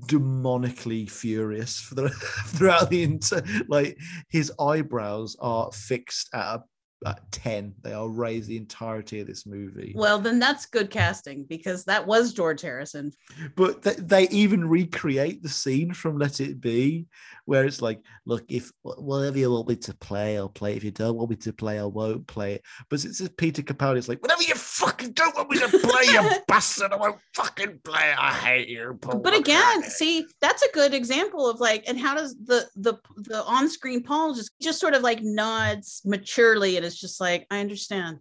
[0.06, 2.08] demonically furious for the
[2.46, 3.98] throughout the entire like
[4.28, 6.62] his eyebrows are fixed at a
[7.07, 11.44] at 10 they are raise the entirety of this movie well then that's good casting
[11.44, 13.12] because that was george harrison
[13.57, 17.07] but th- they even recreate the scene from Let It Be,
[17.44, 20.76] where it's like, look, if whatever you want me to play, I'll play.
[20.76, 22.62] If you don't want me to play, I won't play it.
[22.88, 23.98] But it's just Peter Capaldi.
[23.98, 24.51] It's like, whatever you
[24.82, 28.18] fucking don't want me to play, you bastard, I won't fucking play it.
[28.18, 28.98] I hate you.
[29.00, 32.68] Paul but again McCartney." see that's a good example of like and how does the
[32.76, 37.46] the the on-screen paul just just sort of like nods maturely and it's just like
[37.50, 38.18] i understand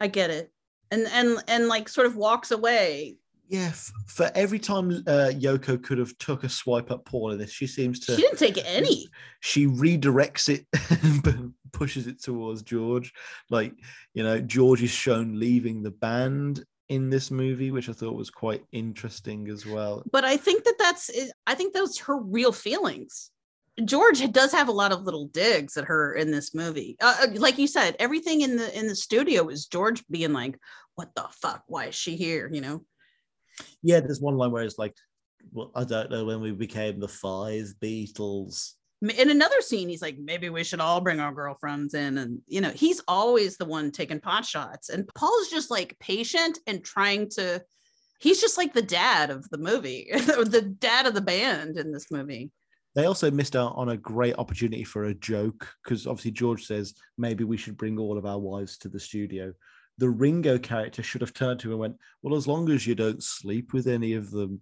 [0.00, 0.52] i get it
[0.90, 3.16] and and and like sort of walks away
[3.50, 7.38] yeah, f- for every time uh, Yoko could have took a swipe at Paul in
[7.38, 8.14] this, she seems to.
[8.14, 9.08] she didn't take any
[9.40, 10.66] she redirects it
[11.26, 13.12] and pushes it towards George.
[13.50, 13.74] Like,
[14.14, 18.30] you know, George is shown leaving the band in this movie, which I thought was
[18.30, 20.02] quite interesting as well.
[20.12, 21.10] but i think that that's
[21.46, 23.30] i think those her real feelings
[23.84, 27.26] george does have a lot of little digs at her in this movie uh, uh,
[27.34, 30.58] like you said everything in the in the studio is george being like
[30.96, 32.84] what the fuck why is she here you know
[33.82, 34.94] Yeah, there's one line where it's like,
[35.52, 38.74] well, I don't know when we became the five Beatles.
[39.16, 42.60] in another scene he's like maybe we should all bring our girlfriends in and you
[42.60, 47.26] know he's always the one taking pot shots and paul's just like patient and trying
[47.26, 47.62] to
[48.20, 52.10] he's just like the dad of the movie the dad of the band in this
[52.10, 52.50] movie
[52.94, 56.94] They also missed out on a great opportunity for a joke because obviously George says
[57.16, 59.52] maybe we should bring all of our wives to the studio.
[60.00, 62.94] The Ringo character should have turned to him and went, "Well, as long as you
[62.94, 64.60] don't sleep with any of them,"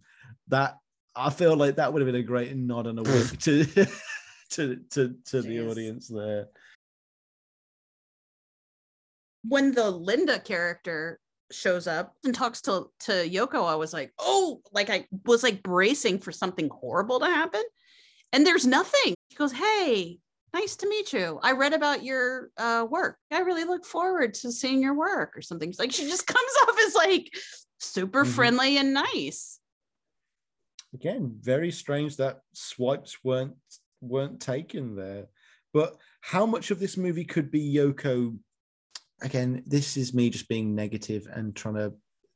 [0.48, 0.78] that
[1.16, 3.64] I feel like that would have been a great nod and a wink to
[4.50, 5.70] to to to the Jeez.
[5.70, 6.48] audience there.
[9.44, 11.20] when the Linda character
[11.50, 15.62] shows up and talks to to Yoko, I was like, oh, like I was like
[15.62, 17.62] bracing for something horrible to happen,
[18.32, 19.14] and there's nothing.
[19.30, 20.18] She goes, hey.
[20.54, 21.38] Nice to meet you.
[21.42, 23.18] I read about your uh, work.
[23.30, 25.74] I really look forward to seeing your work or something.
[25.78, 27.30] Like she just comes off as like
[27.78, 28.28] super Mhm.
[28.34, 29.60] friendly and nice.
[30.94, 33.56] Again, very strange that swipes weren't
[34.00, 35.26] weren't taken there.
[35.74, 38.38] But how much of this movie could be Yoko?
[39.20, 41.92] Again, this is me just being negative and trying to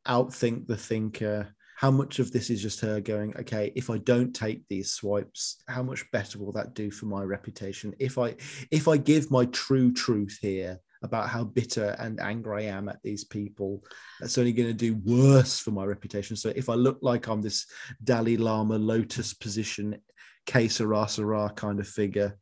[0.06, 1.54] outthink the thinker.
[1.82, 5.64] How much of this is just her going, okay, if I don't take these swipes,
[5.66, 7.92] how much better will that do for my reputation?
[7.98, 8.36] If I
[8.70, 13.02] if I give my true truth here about how bitter and angry I am at
[13.02, 13.82] these people,
[14.20, 16.36] that's only going to do worse for my reputation.
[16.36, 17.66] So if I look like I'm this
[18.04, 19.96] Dalai Lama lotus position,
[20.46, 22.38] que sera kind of figure,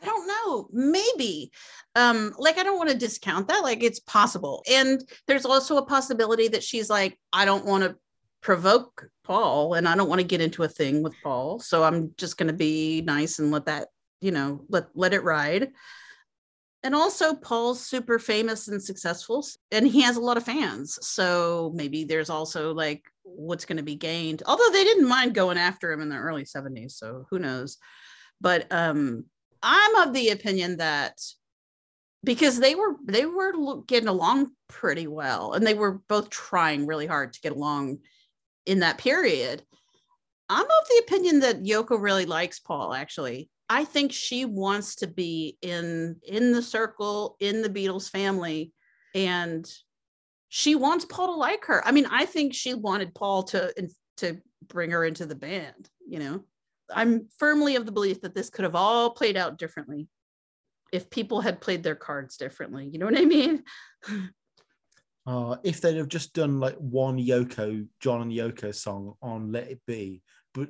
[0.00, 0.68] I don't know.
[0.72, 1.50] Maybe.
[1.96, 3.64] Um, like I don't want to discount that.
[3.64, 4.62] Like it's possible.
[4.70, 7.96] And there's also a possibility that she's like, I don't want to
[8.44, 11.58] provoke Paul and I don't want to get into a thing with Paul.
[11.58, 13.88] So I'm just gonna be nice and let that,
[14.20, 15.72] you know, let let it ride.
[16.82, 20.98] And also Paul's super famous and successful and he has a lot of fans.
[21.00, 24.42] So maybe there's also like what's going to be gained.
[24.44, 27.78] Although they didn't mind going after him in the early 70s, so who knows.
[28.42, 29.24] But um
[29.62, 31.18] I'm of the opinion that
[32.22, 37.06] because they were they were getting along pretty well and they were both trying really
[37.06, 38.00] hard to get along
[38.66, 39.62] in that period.
[40.48, 43.50] I'm of the opinion that Yoko really likes Paul actually.
[43.68, 48.72] I think she wants to be in in the circle in the Beatles family
[49.14, 49.66] and
[50.48, 51.86] she wants Paul to like her.
[51.86, 53.72] I mean, I think she wanted Paul to
[54.18, 56.44] to bring her into the band, you know.
[56.92, 60.06] I'm firmly of the belief that this could have all played out differently
[60.92, 62.88] if people had played their cards differently.
[62.92, 63.64] You know what I mean?
[65.26, 69.70] uh, if they'd have just done like one Yoko, John and Yoko song on Let
[69.70, 70.22] It Be,
[70.52, 70.68] but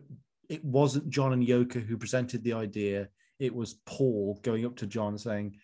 [0.49, 3.09] it wasn't John and Yoko who presented the idea.
[3.39, 5.57] It was Paul going up to John saying,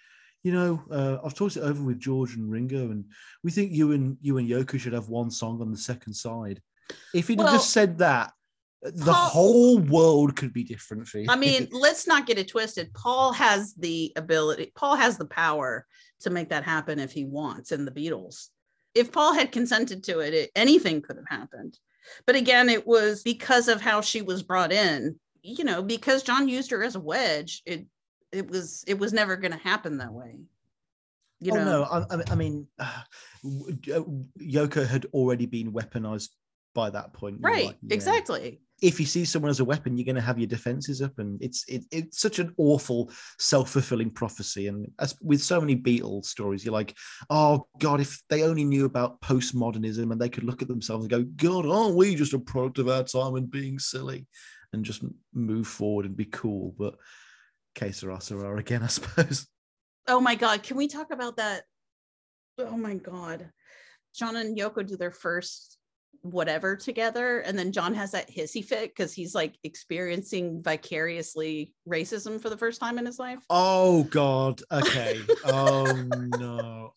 [0.43, 3.05] you know, uh, I've talked it over with George and Ringo, and
[3.45, 6.61] we think you and you and Yoko should have one song on the second side.
[7.14, 8.32] If he'd have Well, just said that,
[8.82, 11.26] the Paul- whole world could be different for you.
[11.28, 12.93] I mean, let's not get it twisted.
[12.95, 15.86] Paul has the ability, Paul has the power
[16.20, 18.49] to make that happen if he wants in the Beatles.
[18.95, 21.78] If Paul had consented to it, it anything could have happened.
[22.26, 26.49] But again, it was because of how she was brought in, you know, because John
[26.49, 27.86] used her as a wedge, it
[28.32, 30.41] it was it was never going to happen that way.
[31.41, 33.03] You oh know, no, I, I- mean, uh,
[33.45, 36.30] Yoko had already been weaponized
[36.74, 37.38] by that point.
[37.41, 37.95] Right, right, yeah.
[37.95, 38.61] exactly.
[38.81, 41.43] If you see someone as a weapon, you're going to have your defenses up, and
[41.43, 44.68] it's it, it's such an awful self fulfilling prophecy.
[44.68, 46.97] And as with so many Beatles stories, you're like,
[47.28, 51.11] oh God, if they only knew about postmodernism and they could look at themselves and
[51.11, 54.26] go, God, aren't we just a product of our time and being silly,
[54.72, 55.05] and just
[55.35, 56.74] move forward and be cool?
[56.78, 56.95] But
[57.74, 59.47] que sera, sera again, I suppose.
[60.09, 60.62] Oh my God.
[60.62, 61.64] Can we talk about that?
[62.59, 63.51] Oh my God.
[64.14, 65.78] John and Yoko do their first
[66.23, 67.41] whatever together.
[67.41, 72.57] And then John has that hissy fit because he's like experiencing vicariously racism for the
[72.57, 73.45] first time in his life.
[73.51, 75.21] Oh God, okay.
[75.47, 76.09] oh
[76.39, 76.95] no.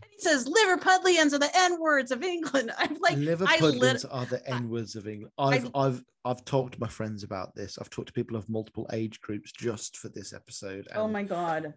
[0.00, 2.72] And he says, Liverpudlians are the N words of England.
[2.78, 5.32] I'm like, I Liverpudlians lit- are the N words of England.
[5.38, 7.78] I've I've I've talked to my friends about this.
[7.78, 10.86] I've talked to people of multiple age groups just for this episode.
[10.94, 11.74] oh my God.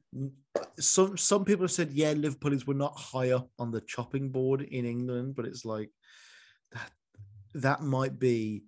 [0.79, 4.61] Some some people have said, yeah, Liverpudlians were not high up on the chopping board
[4.61, 5.89] in England, but it's like
[7.55, 8.63] that might be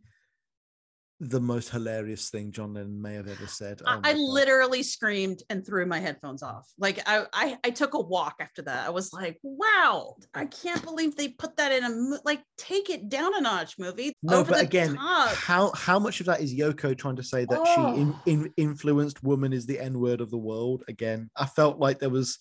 [1.20, 3.82] the most hilarious thing John Lennon may have ever said.
[3.86, 6.68] Oh I, literally screamed and threw my headphones off.
[6.78, 8.86] Like I, I, I took a walk after that.
[8.86, 12.90] I was like, "Wow, I can't believe they put that in a mo- like take
[12.90, 15.30] it down a notch movie." No, over but the again, top.
[15.30, 17.96] how how much of that is Yoko trying to say that Oh.
[17.96, 20.84] she in, in, influenced woman is the N word of the world?
[20.88, 22.38] Again, I felt like there was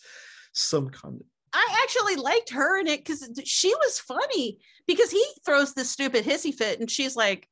[0.55, 4.59] some kind of I actually liked her in it because she was funny
[4.95, 7.49] because he throws this stupid hissy fit and she's like,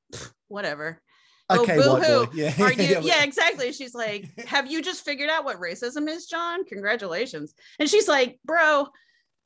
[0.48, 1.00] whatever.
[1.48, 2.28] Oh, okay, oh, boo-hoo.
[2.32, 3.00] Yeah, Are you?
[3.02, 3.72] yeah, exactly.
[3.72, 6.64] She's like, have you just figured out what racism is, John?
[6.64, 7.54] Congratulations.
[7.78, 8.86] And she's like, bro,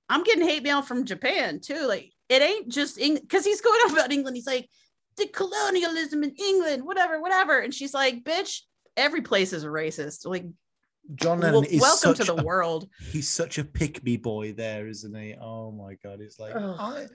[0.09, 1.87] I'm getting hate mail from Japan too.
[1.87, 4.37] Like, it ain't just because he's going on about England.
[4.37, 4.69] He's like,
[5.17, 7.59] the colonialism in England, whatever, whatever.
[7.61, 8.61] And she's like, bitch,
[8.97, 10.27] every place is a racist.
[10.27, 10.45] Like,
[11.15, 12.89] John Lennon Well, is welcome such to the a, world.
[13.11, 15.35] He's such a pick me boy there, isn't he?
[15.41, 17.07] Oh my god, it's like I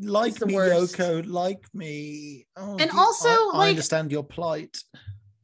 [0.00, 0.54] like the me.
[0.54, 2.46] Yoko, like me.
[2.56, 4.78] Oh, And you- also, I, I understand your plight.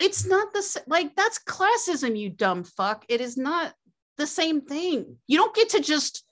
[0.01, 3.05] It's not the like that's classism, you dumb fuck.
[3.09, 3.73] It is not
[4.19, 5.17] the same thing.
[5.27, 6.25] You don't get to just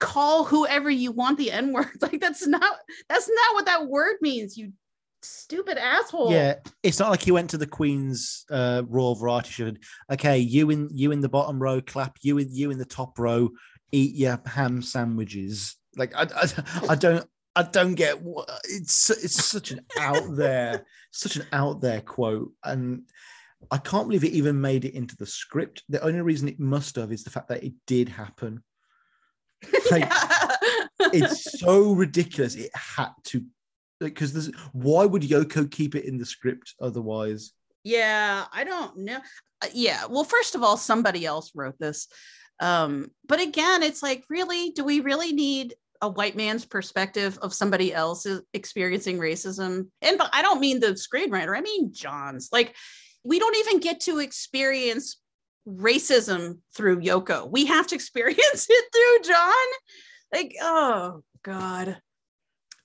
[0.00, 1.90] call whoever you want the N word.
[2.02, 2.76] Like that's not
[3.08, 4.56] that's not what that word means.
[4.56, 4.72] You
[5.22, 6.32] stupid asshole.
[6.32, 9.66] Yeah, it's not like he went to the Queen's uh, Royal Variety Show.
[9.66, 9.78] and,
[10.12, 12.16] Okay, you in you in the bottom row, clap.
[12.22, 13.50] You in you in the top row,
[13.92, 15.76] eat your ham sandwiches.
[15.96, 16.46] Like I, I,
[16.90, 17.24] I don't.
[17.58, 19.10] I don't get what it's.
[19.10, 23.02] It's such an out there, such an out there quote, and
[23.68, 25.82] I can't believe it even made it into the script.
[25.88, 28.62] The only reason it must have is the fact that it did happen.
[29.90, 30.12] Like,
[31.14, 32.54] it's so ridiculous.
[32.54, 33.44] It had to
[33.98, 37.52] because there's why would Yoko keep it in the script otherwise?
[37.82, 39.18] Yeah, I don't know.
[39.62, 42.06] Uh, yeah, well, first of all, somebody else wrote this.
[42.60, 47.54] Um, but again, it's like, really, do we really need a white man's perspective of
[47.54, 49.88] somebody else experiencing racism?
[50.02, 52.50] And but I don't mean the screenwriter, I mean John's.
[52.52, 52.74] Like,
[53.24, 55.20] we don't even get to experience
[55.66, 57.50] racism through Yoko.
[57.50, 59.66] We have to experience it through John.
[60.32, 62.00] Like, oh God.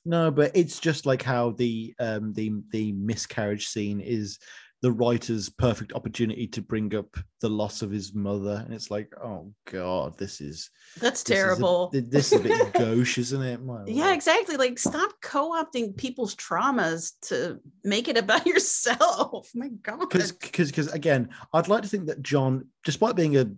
[0.06, 4.38] No, but it's just like how the um the the miscarriage scene is
[4.84, 7.08] the writer's perfect opportunity to bring up
[7.42, 10.70] the loss of his mother, and it's like, oh god, this is
[11.00, 11.90] That's this is a- terrible.
[11.94, 13.64] this is a bit gauche, isn't it?
[13.64, 14.16] My Yeah, lord.
[14.16, 14.58] exactly.
[14.58, 19.50] Like, stop co-opting people's traumas to make it about yourself.
[19.56, 20.00] My God.
[20.02, 23.50] because because because again, I'd like to think that John, despite being a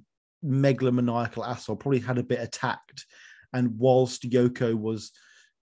[0.45, 3.05] megalomaniacal asshole, probably had a bit of tact,
[3.51, 5.11] and whilst Yoko was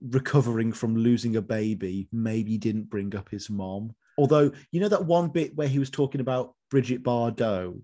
[0.01, 3.95] recovering from losing a baby, maybe didn't bring up his mom.
[4.17, 7.79] Although you know that one bit where he was talking about Brigitte Bardot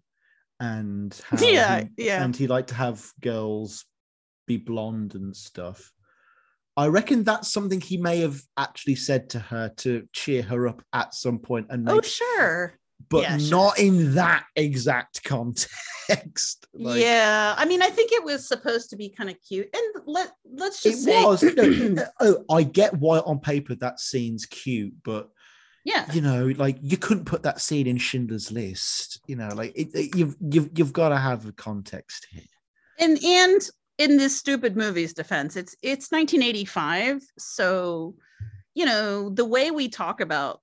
[0.59, 2.23] and how Yeah, he- yeah.
[2.23, 3.86] and he liked to have girls
[4.47, 5.91] be blonde and stuff.
[6.77, 10.82] I reckon that's something he may have actually said to her to cheer her up
[10.93, 12.73] at some point and oh, make oh, sure.
[13.09, 13.49] but Yeah, sure.
[13.49, 16.65] not in that exact context.
[16.73, 17.53] Like, yeah.
[17.57, 19.67] I mean, I think it was supposed to be kind of cute.
[19.73, 21.43] And let, let's it just say, was.
[21.43, 25.30] no, oh, I get why on paper that scene's cute, but
[25.89, 26.11] yeah.
[26.13, 29.19] you know, like you couldn't put that scene in Schindler's List.
[29.27, 32.43] You know, like it, it- you've you've you've got to have a context here.
[32.99, 33.61] And, and
[33.97, 37.21] in this stupid movie's defense, it's, it's 1985.
[37.37, 38.15] So,
[38.75, 40.61] you know, the way we talk about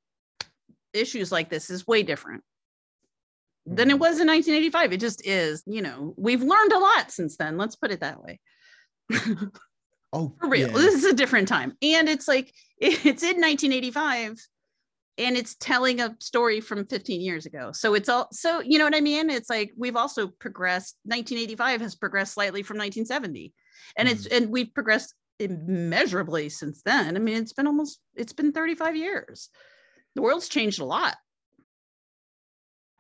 [0.92, 2.44] issues like this is way different
[3.64, 4.00] than it mm.
[4.00, 4.92] was in 1985.
[4.92, 7.56] It just is, you know, we've learned a lot since then.
[7.56, 8.38] Let's put it that way.
[10.12, 10.68] Oh, For real.
[10.68, 10.74] yeah.
[10.74, 11.76] This is a different time.
[11.82, 14.38] And it's like, it's in 1985
[15.18, 17.72] and it's telling a story from 15 years ago.
[17.72, 19.30] So it's all, so, you know what I mean?
[19.30, 20.96] It's like, we've also progressed.
[21.04, 23.54] 1985 has progressed slightly from 1970.
[23.96, 24.36] And it's, mm.
[24.36, 27.16] and we've progressed immeasurably since then.
[27.16, 29.48] I mean, it's been almost, it's been 35 years.
[30.14, 31.16] The world's changed a lot.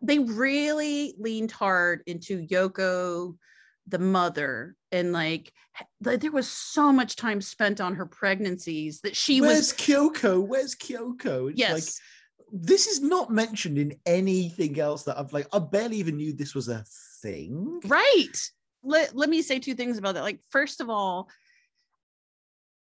[0.02, 3.36] They really leaned hard into Yoko,
[3.86, 5.52] the mother, and like
[6.00, 10.46] there was so much time spent on her pregnancies that she was Where's was Kyoko?
[10.46, 11.50] Where's Kyoko?
[11.50, 11.84] It's yes like
[12.52, 15.46] this is not mentioned in anything else that I've like.
[15.52, 16.84] I barely even knew this was a
[17.22, 17.80] thing.
[17.86, 18.50] right
[18.86, 21.28] let, let me say two things about that like first of all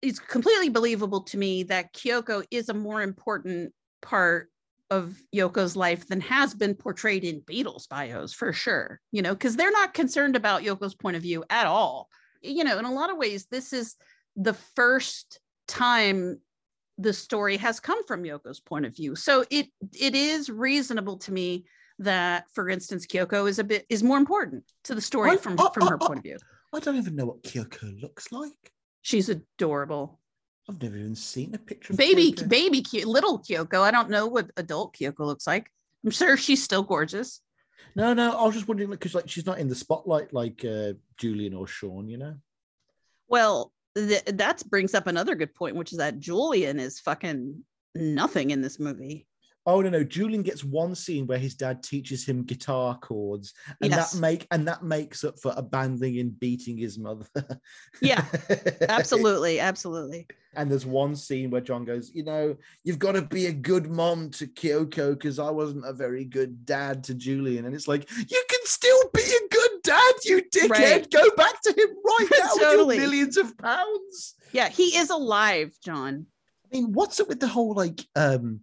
[0.02, 3.72] it's completely believable to me that kyoko is a more important
[4.02, 4.50] part
[4.90, 9.56] of yoko's life than has been portrayed in beatles bios for sure you know because
[9.56, 12.08] they're not concerned about yoko's point of view at all.
[12.42, 13.96] You know in a lot of ways this is
[14.36, 16.38] the first time
[16.98, 19.16] the story has come from yoko's point of view.
[19.16, 21.64] So it it is reasonable to me
[21.98, 25.58] that for instance kyoko is a bit is more important to the story I- from
[25.58, 26.36] I- from I- her I- point of view.
[26.72, 28.72] I don't even know what Kyoko looks like.
[29.02, 30.20] she's adorable
[30.68, 32.48] I've never even seen a picture of baby Kyoko.
[32.48, 35.70] baby Ky- little kyoko i don't know what adult kyoko looks like
[36.04, 37.40] i'm sure she's still gorgeous
[37.94, 40.92] No, no, I was just wondering because like she's not in the spotlight like uh,
[41.18, 42.34] Julian or Sean, you know.
[43.28, 47.62] well th- that brings up another good point which is that julian is fucking
[47.94, 49.26] nothing in this movie
[49.68, 50.04] Oh no, no.
[50.04, 53.52] Julian gets one scene where his dad teaches him guitar chords,
[53.82, 54.12] and Yes.
[54.12, 57.26] that make and that makes up for abandoning and beating his mother.
[58.00, 58.24] Yeah,
[58.88, 63.46] absolutely absolutely And there's one scene where John goes, you know, you've got to be
[63.46, 67.66] a good mom to Kyoko because I wasn't a very good dad to Julian.
[67.66, 70.70] And it's like, you can still be a good dad, you dickhead.
[70.70, 71.10] Right.
[71.10, 72.86] Go back to him right now Totally.
[72.86, 74.34] with your millions of pounds.
[74.52, 76.26] yeah he is alive john
[76.72, 78.60] I mean, what's up with the whole like um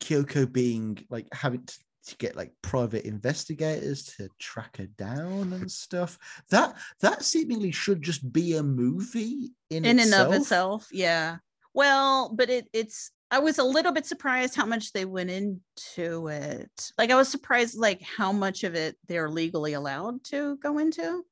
[0.00, 1.64] Kyoko being like having
[2.06, 6.18] to get like private investigators to track her down and stuff.
[6.50, 11.36] That that seemingly should just be a movie in, in and of itself yeah
[11.74, 16.28] well but it it's i was a little bit surprised how much they went into
[16.28, 20.78] it like i was surprised like how much of it they're legally allowed to go
[20.78, 21.22] into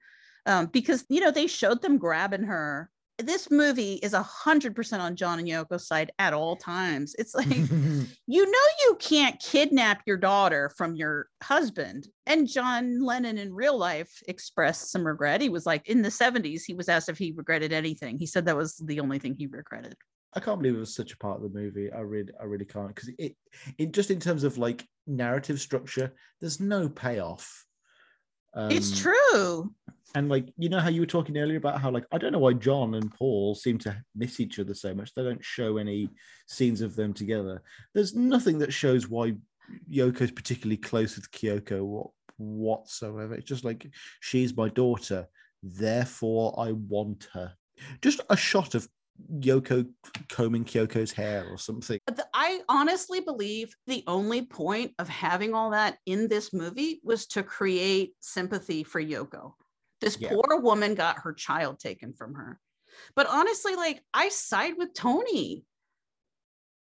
[0.47, 2.89] um because you know they showed them grabbing her
[3.19, 7.15] this movie is a hundred percent on john and yoko's side at all times.
[7.19, 12.09] It's like you know you can't kidnap your daughter from your husband.
[12.27, 15.41] And john lennon in real life expressed some regret.
[15.41, 18.19] He was like in the 70s he was asked if he regretted anything.
[18.19, 19.97] He said that was the only thing he regretted.
[20.35, 21.91] I can't believe it was such a part of the movie.
[21.91, 22.95] I really, I really can't.
[22.95, 23.35] Because it,
[23.79, 27.65] it, just in terms of like narrative structure, there's no payoff.
[28.59, 29.73] Um, it's true.
[30.15, 32.41] And like you know how you were talking earlier about how like I don't know
[32.41, 35.15] why John and Paul seem to miss each other so much.
[35.15, 36.09] They don't show any
[36.49, 37.63] scenes of them together.
[37.95, 39.35] There's nothing that shows why
[39.89, 43.35] Yoko is particularly close with Kyoko whatsoever.
[43.35, 43.89] It's just like
[44.21, 45.29] she's my daughter,
[45.63, 47.53] therefore I want her.
[48.03, 48.89] Just a shot of
[49.33, 49.87] Yoko
[50.29, 51.99] combing Kyoko's hair or something.
[52.33, 57.43] I honestly believe the only point of having all that in this movie was to
[57.43, 59.53] create sympathy for Yoko.
[60.01, 60.31] This yeah.
[60.31, 62.61] poor woman got her child taken from her.
[63.15, 65.65] But honestly, like I side with Tony.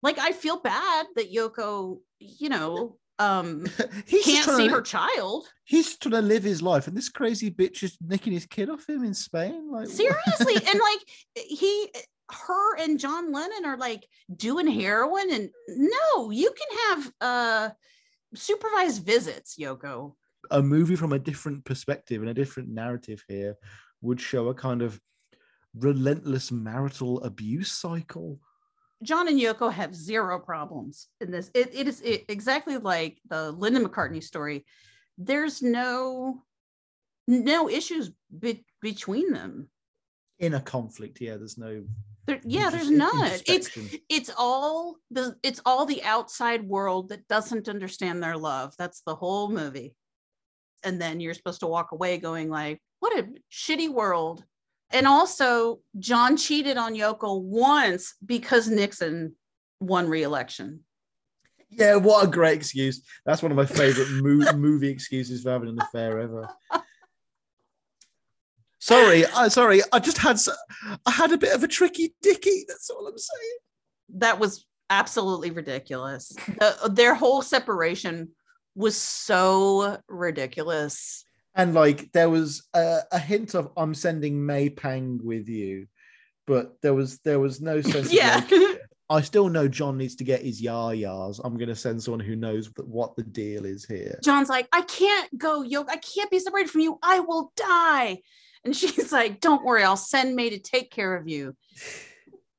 [0.01, 3.65] Like I feel bad that Yoko, you know, um
[4.05, 5.47] he can't see her child.
[5.63, 8.88] He's trying to live his life, and this crazy bitch is nicking his kid off
[8.88, 9.71] him in Spain.
[9.71, 10.99] Like seriously, and like
[11.36, 11.89] he
[12.32, 17.69] her and John Lennon are like doing heroin and no, you can have uh
[18.34, 20.13] supervised visits, Yoko.
[20.51, 23.55] A movie from a different perspective and a different narrative here
[24.01, 24.99] would show a kind of
[25.76, 28.39] relentless marital abuse cycle.
[29.03, 31.51] John and Yoko have zero problems in this.
[31.53, 34.65] It, it is it, exactly like the Linda McCartney story.
[35.17, 36.43] There's no
[37.28, 39.69] no issues be- between them
[40.39, 41.19] in a conflict.
[41.21, 41.84] Yeah, there's no
[42.26, 43.32] there, yeah, there's none.
[43.45, 43.78] It's
[44.09, 48.73] it's all the it's all the outside world that doesn't understand their love.
[48.78, 49.95] That's the whole movie.
[50.84, 54.43] And then you're supposed to walk away going like, what a shitty world.
[54.91, 59.36] And also, John cheated on Yoko once because Nixon
[59.80, 60.82] won re-election.
[61.69, 63.01] Yeah, what a great excuse.
[63.26, 66.49] That's one of my favorite mo- movie excuses for having an affair ever.
[68.86, 69.81] Sorry, I sorry.
[69.91, 70.39] I just had
[71.07, 72.65] I had a bit of a tricky dicky.
[72.67, 73.57] That's all I'm saying.
[74.17, 76.31] That was absolutely ridiculous.
[76.59, 78.29] The, their whole separation
[78.75, 81.25] was so ridiculous.
[81.55, 85.88] And like there was a, a, hint of I'm sending May Pang with you,
[86.45, 88.13] but there was there was no sense.
[88.13, 88.45] yeah.
[88.47, 91.41] Like, I still know John needs to get his yah yahs.
[91.43, 94.19] I'm going to send someone who knows what the deal is here.
[94.23, 95.86] John's like, I can't go, yo.
[95.89, 96.99] I can't be separated from you.
[97.01, 98.19] I will die.
[98.66, 101.55] And she's like, Don't worry, I'll send May to take care of you.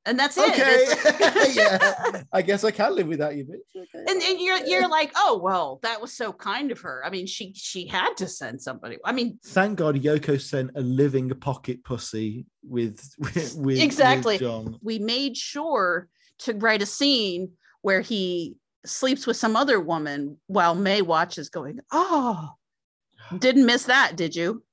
[0.07, 0.53] And that's it.
[0.53, 1.53] Okay.
[1.53, 2.23] yeah.
[2.33, 3.81] I guess I can live without you, bitch.
[3.81, 4.05] Okay.
[4.09, 7.03] And, and you're you're like, oh well, that was so kind of her.
[7.05, 8.97] I mean, she she had to send somebody.
[9.03, 14.35] I mean, thank God Yoko sent a living pocket pussy with with, with exactly.
[14.35, 14.79] With John.
[14.81, 16.07] We made sure
[16.39, 17.51] to write a scene
[17.81, 18.55] where he
[18.85, 22.51] sleeps with some other woman while May watches, going, oh,
[23.37, 24.63] didn't miss that, did you?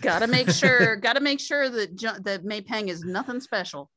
[0.00, 3.90] Gotta make sure gotta make sure that that May Pang is nothing special.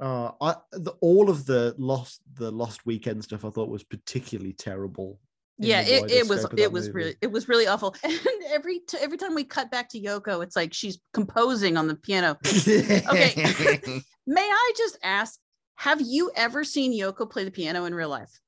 [0.00, 4.52] Uh, I the, all of the lost the lost weekend stuff I thought was particularly
[4.52, 5.20] terrible.
[5.58, 6.96] Yeah, it, it was it was movie.
[6.96, 7.94] really it was really awful.
[8.04, 8.18] And
[8.48, 11.94] every t- every time we cut back to Yoko, it's like she's composing on the
[11.94, 12.36] piano.
[12.44, 15.38] okay, may I just ask,
[15.76, 18.40] have you ever seen Yoko play the piano in real life?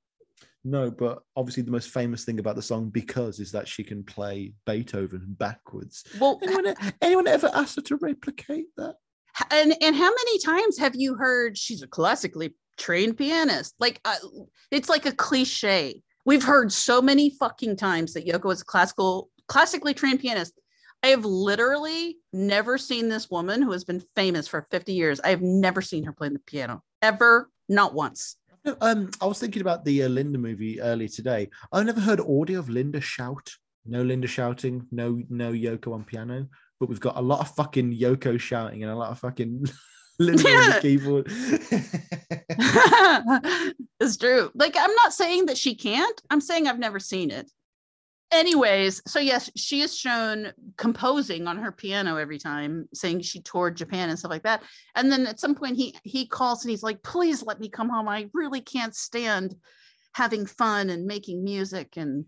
[0.64, 4.02] No, but obviously the most famous thing about the song because is that she can
[4.02, 6.04] play Beethoven backwards.
[6.18, 8.96] Well, anyone, anyone ever asked her to replicate that?
[9.50, 13.74] And and how many times have you heard she's a classically trained pianist?
[13.78, 14.14] Like uh,
[14.70, 16.02] it's like a cliche.
[16.24, 20.58] We've heard so many fucking times that Yoko is a classical classically trained pianist.
[21.02, 25.20] I have literally never seen this woman who has been famous for 50 years.
[25.20, 28.36] I have never seen her play the piano ever, not once.
[28.80, 31.50] Um, I was thinking about the uh, Linda movie earlier today.
[31.72, 33.50] I've never heard audio of Linda shout.
[33.86, 34.86] No Linda shouting.
[34.90, 36.46] No, no Yoko on piano.
[36.80, 39.66] But we've got a lot of fucking Yoko shouting and a lot of fucking
[40.18, 41.26] Linda on the keyboard.
[44.00, 44.50] it's true.
[44.54, 46.20] Like I'm not saying that she can't.
[46.30, 47.50] I'm saying I've never seen it
[48.32, 53.76] anyways so yes she is shown composing on her piano every time saying she toured
[53.76, 54.62] japan and stuff like that
[54.96, 57.88] and then at some point he he calls and he's like please let me come
[57.88, 59.54] home i really can't stand
[60.14, 62.24] having fun and making music and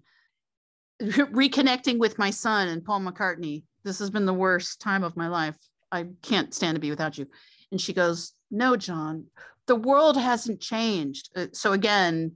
[1.03, 3.64] reconnecting with my son and Paul McCartney.
[3.84, 5.57] This has been the worst time of my life.
[5.92, 7.26] I can't stand to be without you.
[7.70, 9.26] And she goes, No, John,
[9.66, 11.30] the world hasn't changed.
[11.36, 12.32] Uh, So again,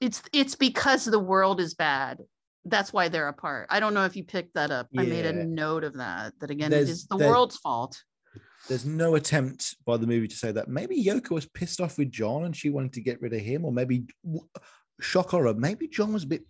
[0.00, 2.18] it's it's because the world is bad.
[2.70, 3.66] That's why they're apart.
[3.70, 4.88] I don't know if you picked that up.
[4.96, 6.34] I made a note of that.
[6.40, 8.02] That again, There's- it is the world's fault.
[8.68, 12.10] There's no attempt by the movie to say that maybe Yoko was pissed off with
[12.10, 14.04] John and she wanted to get rid of him, or maybe
[15.00, 16.42] shock horror, maybe John was a bit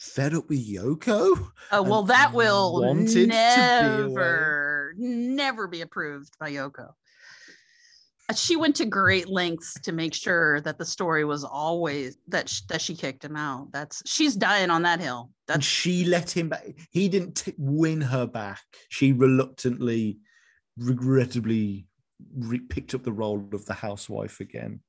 [0.00, 1.50] fed up with Yoko.
[1.70, 6.92] Oh well, that will be never, never be approved by Yoko.
[8.30, 12.48] Uh, She went to great lengths to make sure that the story was always that
[12.48, 13.72] sh- that she kicked him out.
[13.72, 15.30] That's she's dying on that hill.
[15.48, 16.64] And she let him back.
[16.90, 18.60] He didn't t- win her back.
[18.88, 20.18] She reluctantly,
[20.78, 21.86] regrettably
[22.36, 24.80] re- picked up the role of the housewife again.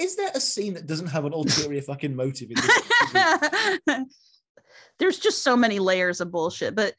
[0.00, 4.06] Is there a scene that doesn't have an ulterior fucking motive in this?
[4.98, 6.74] there's just so many layers of bullshit.
[6.74, 6.94] But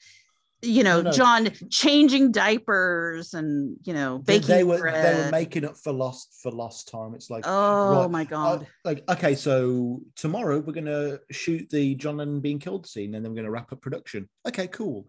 [0.62, 1.12] you know, No, no.
[1.12, 5.94] John changing diapers and you know they, baking they were they were making up for
[5.94, 7.14] lost for lost time.
[7.14, 8.68] It's like oh right, my uh, god.
[8.84, 13.32] like okay, so tomorrow we're gonna shoot the John Lennon being killed scene, and then
[13.32, 14.30] we're gonna wrap up production.
[14.48, 15.08] Okay, cool.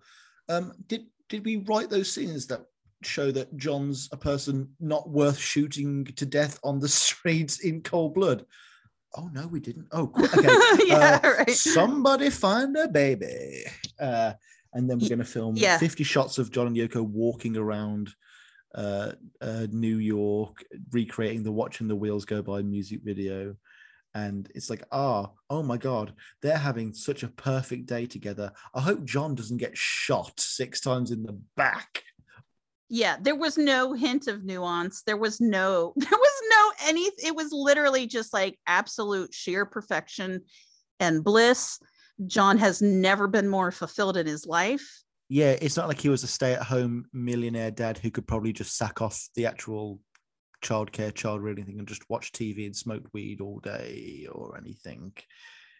[0.48, 2.62] Um, did did we write those scenes that
[3.02, 8.14] show that John's a person not worth shooting to death on the streets in cold
[8.14, 8.44] blood?
[9.16, 9.88] Oh no, we didn't.
[9.92, 10.86] Oh, okay.
[10.86, 11.50] yeah, uh, right.
[11.50, 13.64] Somebody find a baby.
[13.98, 14.32] Uh,
[14.76, 15.78] and then we're going to film yeah.
[15.78, 18.14] 50 shots of John and Yoko walking around
[18.74, 20.62] uh, uh, New York,
[20.92, 23.56] recreating the Watching the Wheels Go By music video.
[24.14, 26.12] And it's like, ah, oh my God,
[26.42, 28.52] they're having such a perfect day together.
[28.74, 32.02] I hope John doesn't get shot six times in the back.
[32.88, 37.34] yeah there was no hint of nuance there was no there was no any it
[37.34, 40.40] was literally just like absolute sheer perfection
[41.00, 41.80] and bliss
[42.26, 46.22] john has never been more fulfilled in his life Yeah, it's not like he was
[46.22, 50.00] a stay at home millionaire dad who could probably just sack off the actual
[50.62, 55.12] childcare, child or anything and just watch TV and smoke weed all day or anything.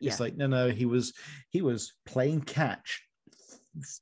[0.01, 1.15] It's like, no, no, he was
[1.51, 3.03] he was playing catch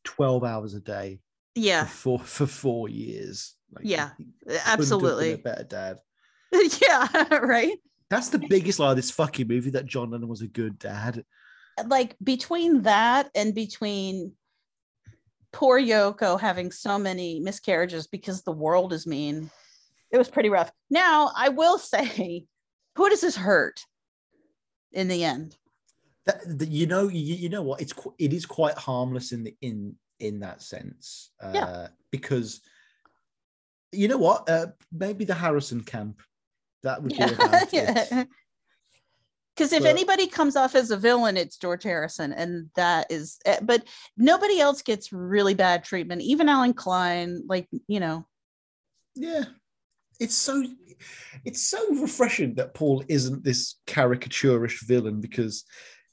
[0.05, 1.21] 12 hours a day
[1.55, 3.55] yeah for for four years.
[3.73, 5.99] Like, Yeah, he couldn't have been absolutely a better dad.
[6.83, 7.79] yeah right
[8.11, 11.25] That's the biggest lie of this fucking movie that John Lennon was a good dad.
[11.87, 14.33] Like between that and between
[15.53, 19.51] poor Yoko having so many miscarriages because the world is mean,
[20.11, 20.71] it was pretty rough.
[20.91, 22.45] Now, I will say,
[22.97, 23.81] who does this hurt
[24.93, 25.57] in the end?
[26.27, 29.55] that, that you know you, you know what it's it is quite harmless in the
[29.61, 31.89] in in that sense uh Yeah.
[32.11, 32.63] because
[33.93, 36.23] you know what uh maybe the harrison camp
[36.83, 37.31] that would be Yeah.
[37.33, 38.29] about it.
[39.57, 43.39] Because if But- anybody comes off as a villain, it's George Harrison, and that is.
[43.45, 43.85] eh, But
[44.17, 46.23] nobody else gets really bad treatment.
[46.23, 48.27] Even Allen Klein, like you know,
[49.15, 49.45] yeah
[50.21, 50.65] it's so
[51.45, 55.65] it's so refreshing that paul isn't this caricaturish villain because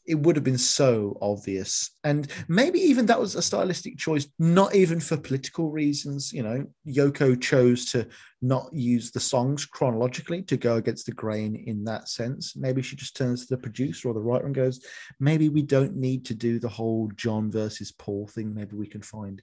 [0.06, 4.74] it would have been so obvious and maybe even that was a stylistic choice not
[4.74, 8.08] even for political reasons you know yoko chose to
[8.42, 12.96] not use the songs chronologically to go against the grain in that sense maybe she
[12.96, 14.84] just turns to the producer or the writer and goes
[15.20, 19.02] maybe we don't need to do the whole john versus paul thing maybe we can
[19.02, 19.42] find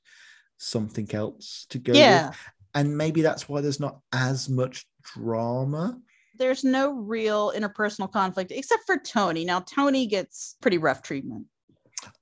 [0.57, 2.29] something else to go yeah.
[2.29, 2.37] with
[2.75, 5.99] and maybe that's why there's not as much drama.
[6.39, 9.45] There's no real interpersonal conflict except for Tony.
[9.45, 11.47] Now Tony gets pretty rough treatment.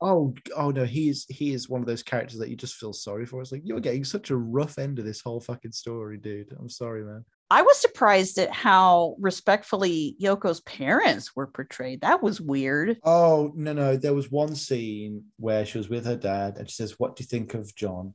[0.01, 2.93] Oh, oh no, he is he is one of those characters that you just feel
[2.93, 3.41] sorry for.
[3.41, 6.55] It's like you're getting such a rough end of this whole fucking story, dude.
[6.59, 7.25] I'm sorry, man.
[7.49, 12.01] I was surprised at how respectfully Yoko's parents were portrayed.
[12.01, 12.99] That was weird.
[13.05, 16.75] Oh no, no, there was one scene where she was with her dad and she
[16.75, 18.15] says, What do you think of John?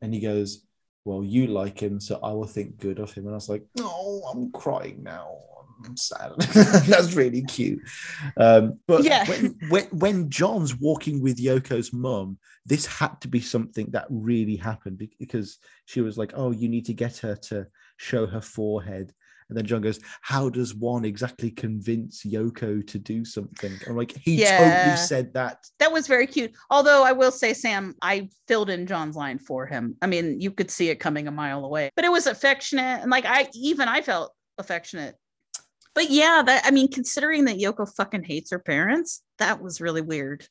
[0.00, 0.66] And he goes,
[1.04, 3.24] Well, you like him, so I will think good of him.
[3.24, 5.38] And I was like, No, I'm crying now.
[5.84, 6.32] I'm sad.
[6.86, 7.80] That's really cute.
[8.36, 9.26] Um, but Yeah.
[9.28, 14.54] when, when when John's walking with Yoko's mum, this had to be something that really
[14.54, 17.66] happened because she was like, "Oh, you need to get her to
[17.96, 19.12] show her forehead."
[19.52, 24.16] And then John goes, "How does one exactly convince Yoko to do something?" I'm like,
[24.16, 24.56] "He Yeah.
[24.56, 26.52] totally said that." That was very cute.
[26.70, 29.94] Although I will say, Sam, I filled in John's line for him.
[30.00, 33.02] I mean, you could see it coming a mile away, but it was affectionate.
[33.02, 35.16] And like, I even I felt affectionate.
[35.94, 40.00] But yeah, that I mean, considering that Yoko fucking hates her parents, that was really
[40.00, 40.48] weird.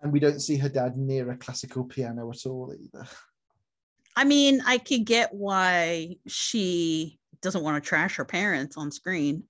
[0.00, 3.04] And we don't see her dad near a classical piano at all either.
[4.14, 9.42] I mean, I could get why she doesn't want to trash her parents on screen.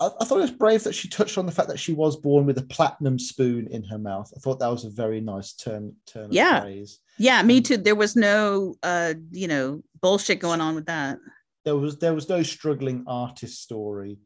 [0.00, 2.16] I, I thought it was brave that she touched on the fact that she was
[2.16, 4.32] born with a platinum spoon in her mouth.
[4.36, 6.60] I thought that was a very nice turn turn of Yeah.
[6.62, 6.98] phrase.
[7.18, 7.76] Yeah, me too.
[7.76, 11.18] There was no uh, you know, bullshit going on with that.
[11.64, 14.18] There was there was no struggling artist story,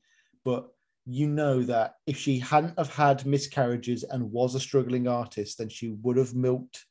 [0.44, 0.68] but
[1.06, 5.68] you know that if she hadn't have had miscarriages and was a struggling artist, then
[5.68, 6.84] she would have milked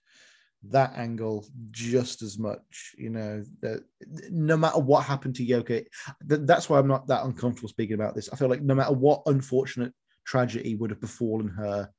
[0.70, 2.94] that angle just as much.
[2.98, 3.84] You know that
[4.30, 5.86] no matter what happened to Yoko,
[6.30, 8.30] th- that's why I'm not that uncomfortable speaking about this.
[8.32, 9.94] I feel like no matter what unfortunate
[10.26, 11.90] tragedy would have befallen her,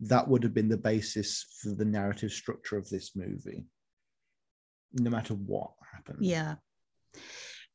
[0.00, 3.64] that would have been the basis for the narrative structure of this movie.
[4.94, 6.18] No matter what happened.
[6.20, 6.56] Yeah.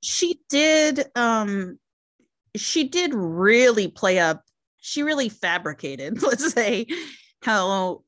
[0.04, 1.80] She did um
[2.56, 4.44] she did really play up
[4.88, 6.88] she really fabricated, let's say,
[7.42, 8.04] how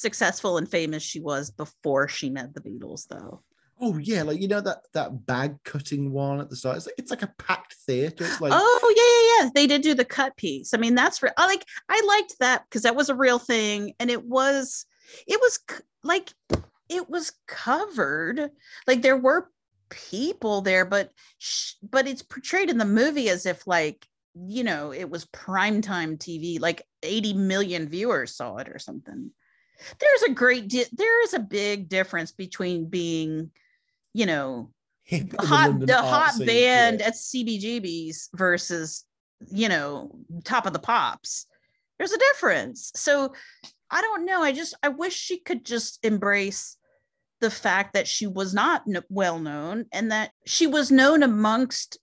[0.00, 3.42] successful and famous she was before she met the Beatles though.
[3.82, 6.76] Oh yeah, like you know that that bag cutting one at the start.
[6.76, 8.24] It's like it's like a packed theater.
[8.24, 9.50] It's like oh yeah, yeah, yeah.
[9.54, 10.74] They did do the cut piece.
[10.74, 11.64] I mean, that's re- I like.
[11.88, 14.84] I liked that because that was a real thing, and it was,
[15.26, 16.30] it was c- like,
[16.90, 18.50] it was covered.
[18.86, 19.48] Like there were
[19.88, 24.92] people there, but sh- but it's portrayed in the movie as if like you know
[24.92, 26.60] it was primetime TV.
[26.60, 29.30] Like eighty million viewers saw it or something.
[29.98, 33.50] There's a great di- there is a big difference between being,
[34.12, 34.70] you know,
[35.04, 37.06] hip in the hot the hot scene, band yeah.
[37.06, 39.04] at CBGB's versus
[39.50, 40.10] you know
[40.44, 41.46] top of the pops.
[41.98, 42.92] There's a difference.
[42.94, 43.34] So
[43.90, 44.42] I don't know.
[44.42, 46.76] I just I wish she could just embrace
[47.40, 51.98] the fact that she was not well known and that she was known amongst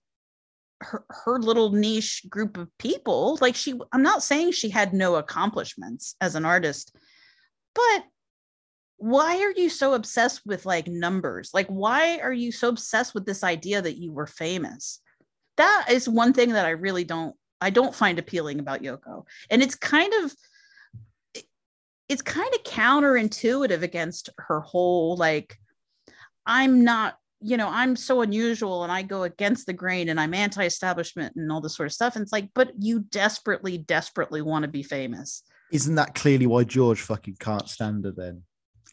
[0.80, 3.38] her, her little niche group of people.
[3.40, 6.94] Like she, I'm not saying she had no accomplishments as an artist,
[7.78, 8.04] but
[8.96, 11.50] why are you so obsessed with like numbers?
[11.54, 15.00] Like, why are you so obsessed with this idea that you were famous?
[15.56, 19.24] That is one thing that I really don't, I don't find appealing about Yoko.
[19.50, 20.34] And it's kind of,
[22.08, 25.56] it's kind of counterintuitive against her whole like,
[26.44, 30.34] I'm not, you know, I'm so unusual and I go against the grain and I'm
[30.34, 32.16] anti establishment and all this sort of stuff.
[32.16, 35.44] And it's like, but you desperately, desperately want to be famous.
[35.70, 38.42] Isn't that clearly why George fucking can't stand her then?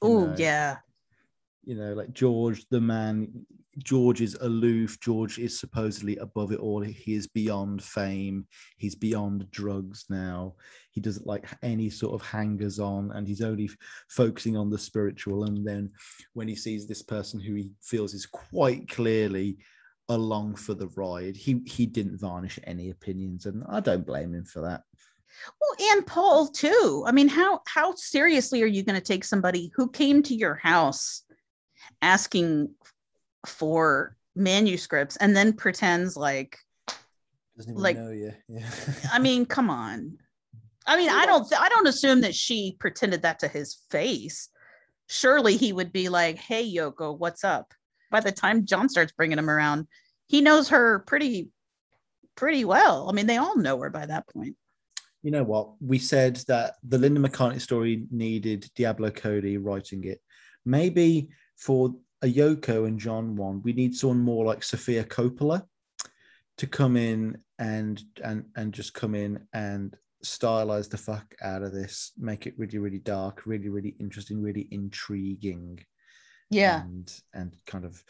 [0.01, 0.77] Oh, yeah.
[1.63, 3.45] You know, like George, the man,
[3.83, 4.99] George is aloof.
[4.99, 6.81] George is supposedly above it all.
[6.81, 8.45] He is beyond fame.
[8.77, 10.55] He's beyond drugs now.
[10.91, 13.77] He doesn't like any sort of hangers on and he's only f-
[14.09, 15.45] focusing on the spiritual.
[15.45, 15.91] And then
[16.33, 19.57] when he sees this person who he feels is quite clearly
[20.07, 23.45] along for the ride, he, he didn't varnish any opinions.
[23.45, 24.83] And I don't blame him for that.
[25.61, 27.03] Well, and Paul too.
[27.07, 30.55] I mean, how how seriously are you going to take somebody who came to your
[30.55, 31.23] house
[32.01, 32.69] asking
[33.45, 36.57] for manuscripts and then pretends like
[37.57, 38.33] Doesn't even Like- know you.
[38.49, 38.69] Yeah.
[39.13, 40.17] I mean, come on.
[40.87, 44.49] I mean, I don't I don't assume that she pretended that to his face.
[45.07, 47.73] Surely he would be like, "Hey Yoko, what's up?"
[48.11, 49.87] By the time John starts bringing him around,
[50.27, 51.49] he knows her pretty
[52.35, 53.09] pretty well.
[53.09, 54.55] I mean, they all know her by that point.
[55.25, 55.69] You know what?
[55.81, 60.21] We said that the Linda McCartney story needed Diablo Cody writing it.
[60.67, 65.63] Maybe for a Yoko and John one, we need someone more like Sofia Coppola
[66.59, 71.73] to come in and and and just come in and stylize the fuck out of
[71.73, 75.83] this, make it really, really dark, really, really interesting, really intriguing.
[76.51, 76.83] Yeah.
[76.83, 78.03] And and kind of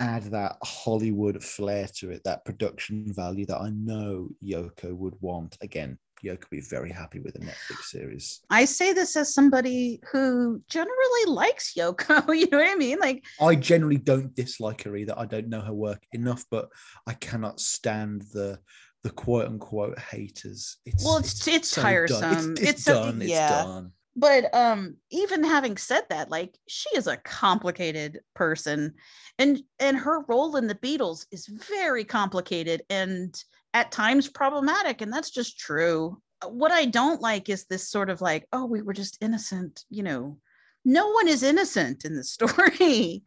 [0.00, 5.58] add that Hollywood flair to it, that production value that I know Yoko would want.
[5.60, 8.40] Again, Yoko would be very happy with a Netflix series.
[8.50, 12.34] I say this as somebody who generally likes Yoko.
[12.40, 12.98] You know what I mean?
[12.98, 15.14] Like, I generally don't dislike her either.
[15.16, 16.68] I don't know her work enough, but
[17.06, 18.58] I cannot stand the
[19.02, 20.78] the quote unquote haters.
[20.84, 21.90] It's well, it's it's, so done.
[21.90, 22.52] tiresome.
[22.52, 23.22] It's, it's, a- done.
[23.22, 23.62] It's yeah.
[23.62, 23.92] done.
[24.16, 28.94] But um, even having said that, like she is a complicated person,
[29.38, 33.34] and and her role in the Beatles is very complicated and
[33.74, 36.20] at times problematic, and that's just true.
[36.42, 39.84] Uh, what I don't like is this sort of like, oh, we were just innocent,
[39.90, 40.38] you know.
[40.84, 43.22] No one is innocent in the story.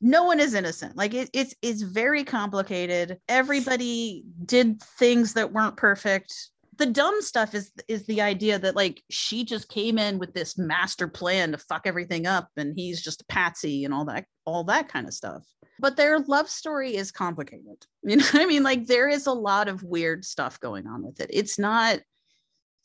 [0.00, 5.76] no one is innocent like it, it's it's very complicated everybody did things that weren't
[5.76, 6.32] perfect
[6.78, 10.56] the dumb stuff is is the idea that like she just came in with this
[10.56, 14.64] master plan to fuck everything up and he's just a patsy and all that all
[14.64, 15.44] that kind of stuff
[15.80, 19.32] but their love story is complicated you know what i mean like there is a
[19.32, 22.00] lot of weird stuff going on with it it's not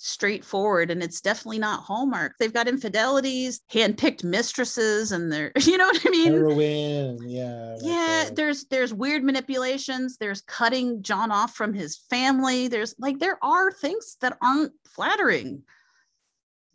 [0.04, 2.34] straightforward and it's definitely not Hallmark.
[2.38, 6.34] They've got infidelities, hand-picked mistresses, and they're you know what I mean?
[6.34, 7.78] Heroin, yeah.
[7.82, 12.68] yeah, there's there's weird manipulations, there's cutting John off from his family.
[12.68, 15.64] There's like there are things that aren't flattering.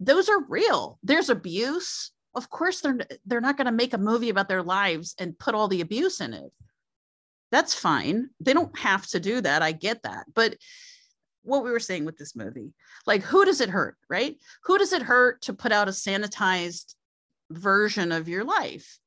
[0.00, 0.98] Those are real.
[1.02, 2.12] There's abuse.
[2.38, 5.54] Of course they're they're not going to make a movie about their lives and put
[5.54, 6.52] all the abuse in it.
[7.50, 8.30] That's fine.
[8.40, 9.60] They don't have to do that.
[9.60, 10.26] I get that.
[10.34, 10.56] But
[11.42, 12.72] what we were saying with this movie.
[13.06, 14.36] Like, who does it hurt, right?
[14.64, 16.94] Who does it hurt to put out a sanitized
[17.50, 18.98] version of your life?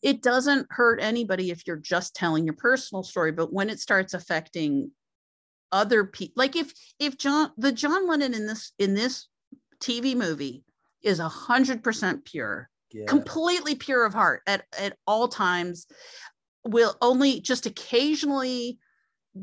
[0.00, 4.14] It doesn't hurt anybody if you're just telling your personal story, but when it starts
[4.14, 4.92] affecting
[5.72, 9.28] other people, like if if John the John Lennon in this in this
[9.80, 10.64] TV movie
[11.02, 13.06] is a hundred percent pure, yeah.
[13.06, 15.86] completely pure of heart at at all times,
[16.64, 18.78] will only just occasionally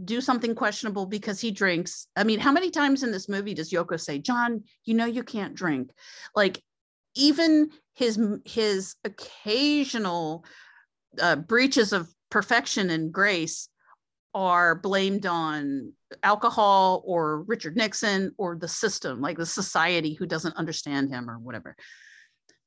[0.04, 2.08] do something questionable because he drinks.
[2.16, 5.24] I mean, how many times in this movie does Yoko say, "John, you know you
[5.24, 5.92] can't drink"?
[6.36, 6.62] Like
[7.16, 10.46] even his his occasional
[11.20, 13.70] uh, breaches of perfection and grace
[14.38, 15.92] are blamed on
[16.22, 21.40] alcohol or Richard Nixon or the system, like the society who doesn't understand him or
[21.40, 21.76] whatever.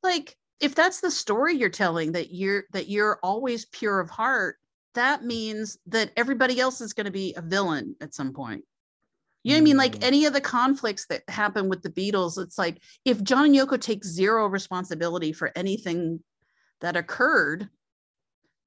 [0.02, 4.56] Like if that's the story you're telling that you're that you're always pure of heart
[4.94, 8.64] that means that everybody else is going to be a villain at some point.
[9.44, 9.76] You know what I mean?
[9.76, 10.02] Like Mm.
[10.02, 13.80] any of the conflicts that happen with the Beatles, it's like if John and Yoko
[13.80, 16.24] take zero responsibility for anything
[16.80, 17.68] that occurred,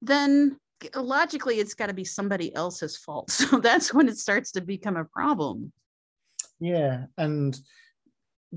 [0.00, 0.58] then
[0.94, 3.30] logically it's got to be somebody else's fault.
[3.44, 5.72] So that's when it starts to become a problem.
[6.60, 7.58] Yeah, and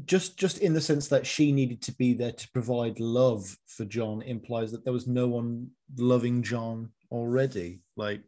[0.05, 3.85] just just in the sense that she needed to be there to provide love for
[3.85, 7.81] John implies that there was no one loving John already.
[7.95, 8.21] Like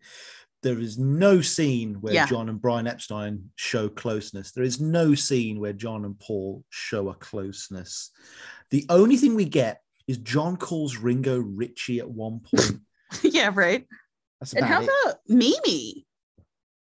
[0.64, 2.26] there is no scene where Yeah.
[2.26, 4.52] John and Brian Epstein show closeness.
[4.52, 8.12] There is no scene where John and Paul show a closeness.
[8.72, 12.82] The only thing we get is John calls Ringo Richie at one point.
[13.24, 13.86] yeah, right.
[14.40, 14.90] That's And how it.
[15.04, 16.06] about Mimi?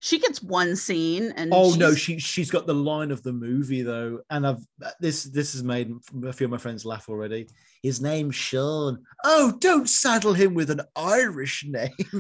[0.01, 3.83] She gets one scene and Oh no, she she's got the line of the movie
[3.83, 4.59] though, and I've
[4.99, 5.93] this this has made
[6.27, 7.47] a few of my friends laugh already.
[7.85, 9.05] His name's Sean.
[9.25, 11.91] Oh, don't saddle him with an Irish name.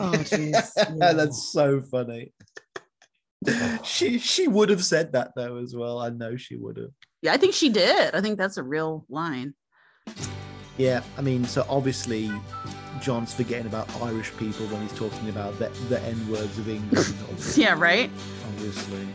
[0.00, 1.12] Oh, jeez, yeah.
[1.12, 2.32] That's so funny.
[3.84, 5.98] she she would have said that though as well.
[5.98, 6.90] I know she would have.
[7.20, 8.14] yeah, I think she did.
[8.14, 9.54] I think that's a real line.
[10.78, 12.30] Yeah, I mean, so obviously
[13.00, 17.14] John's forgetting about Irish people when he's talking about the, the N words of England.
[17.56, 18.10] Yeah, right.
[18.48, 19.06] Obviously.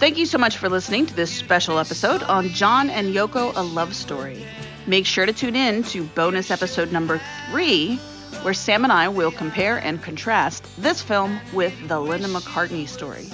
[0.00, 3.62] Thank you so much for listening to this special episode on John and Yoko A
[3.62, 4.44] Love Story.
[4.86, 7.20] Make sure to tune in to bonus episode number
[7.50, 7.96] three,
[8.42, 13.30] where Sam and I will compare and contrast this film with the Linda McCartney story.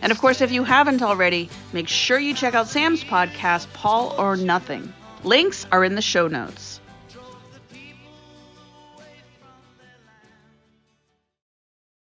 [0.00, 4.14] And of course, if you haven't already, make sure you check out Sam's podcast, Paul
[4.18, 4.92] or Nothing.
[5.24, 6.73] Links are in the show notes.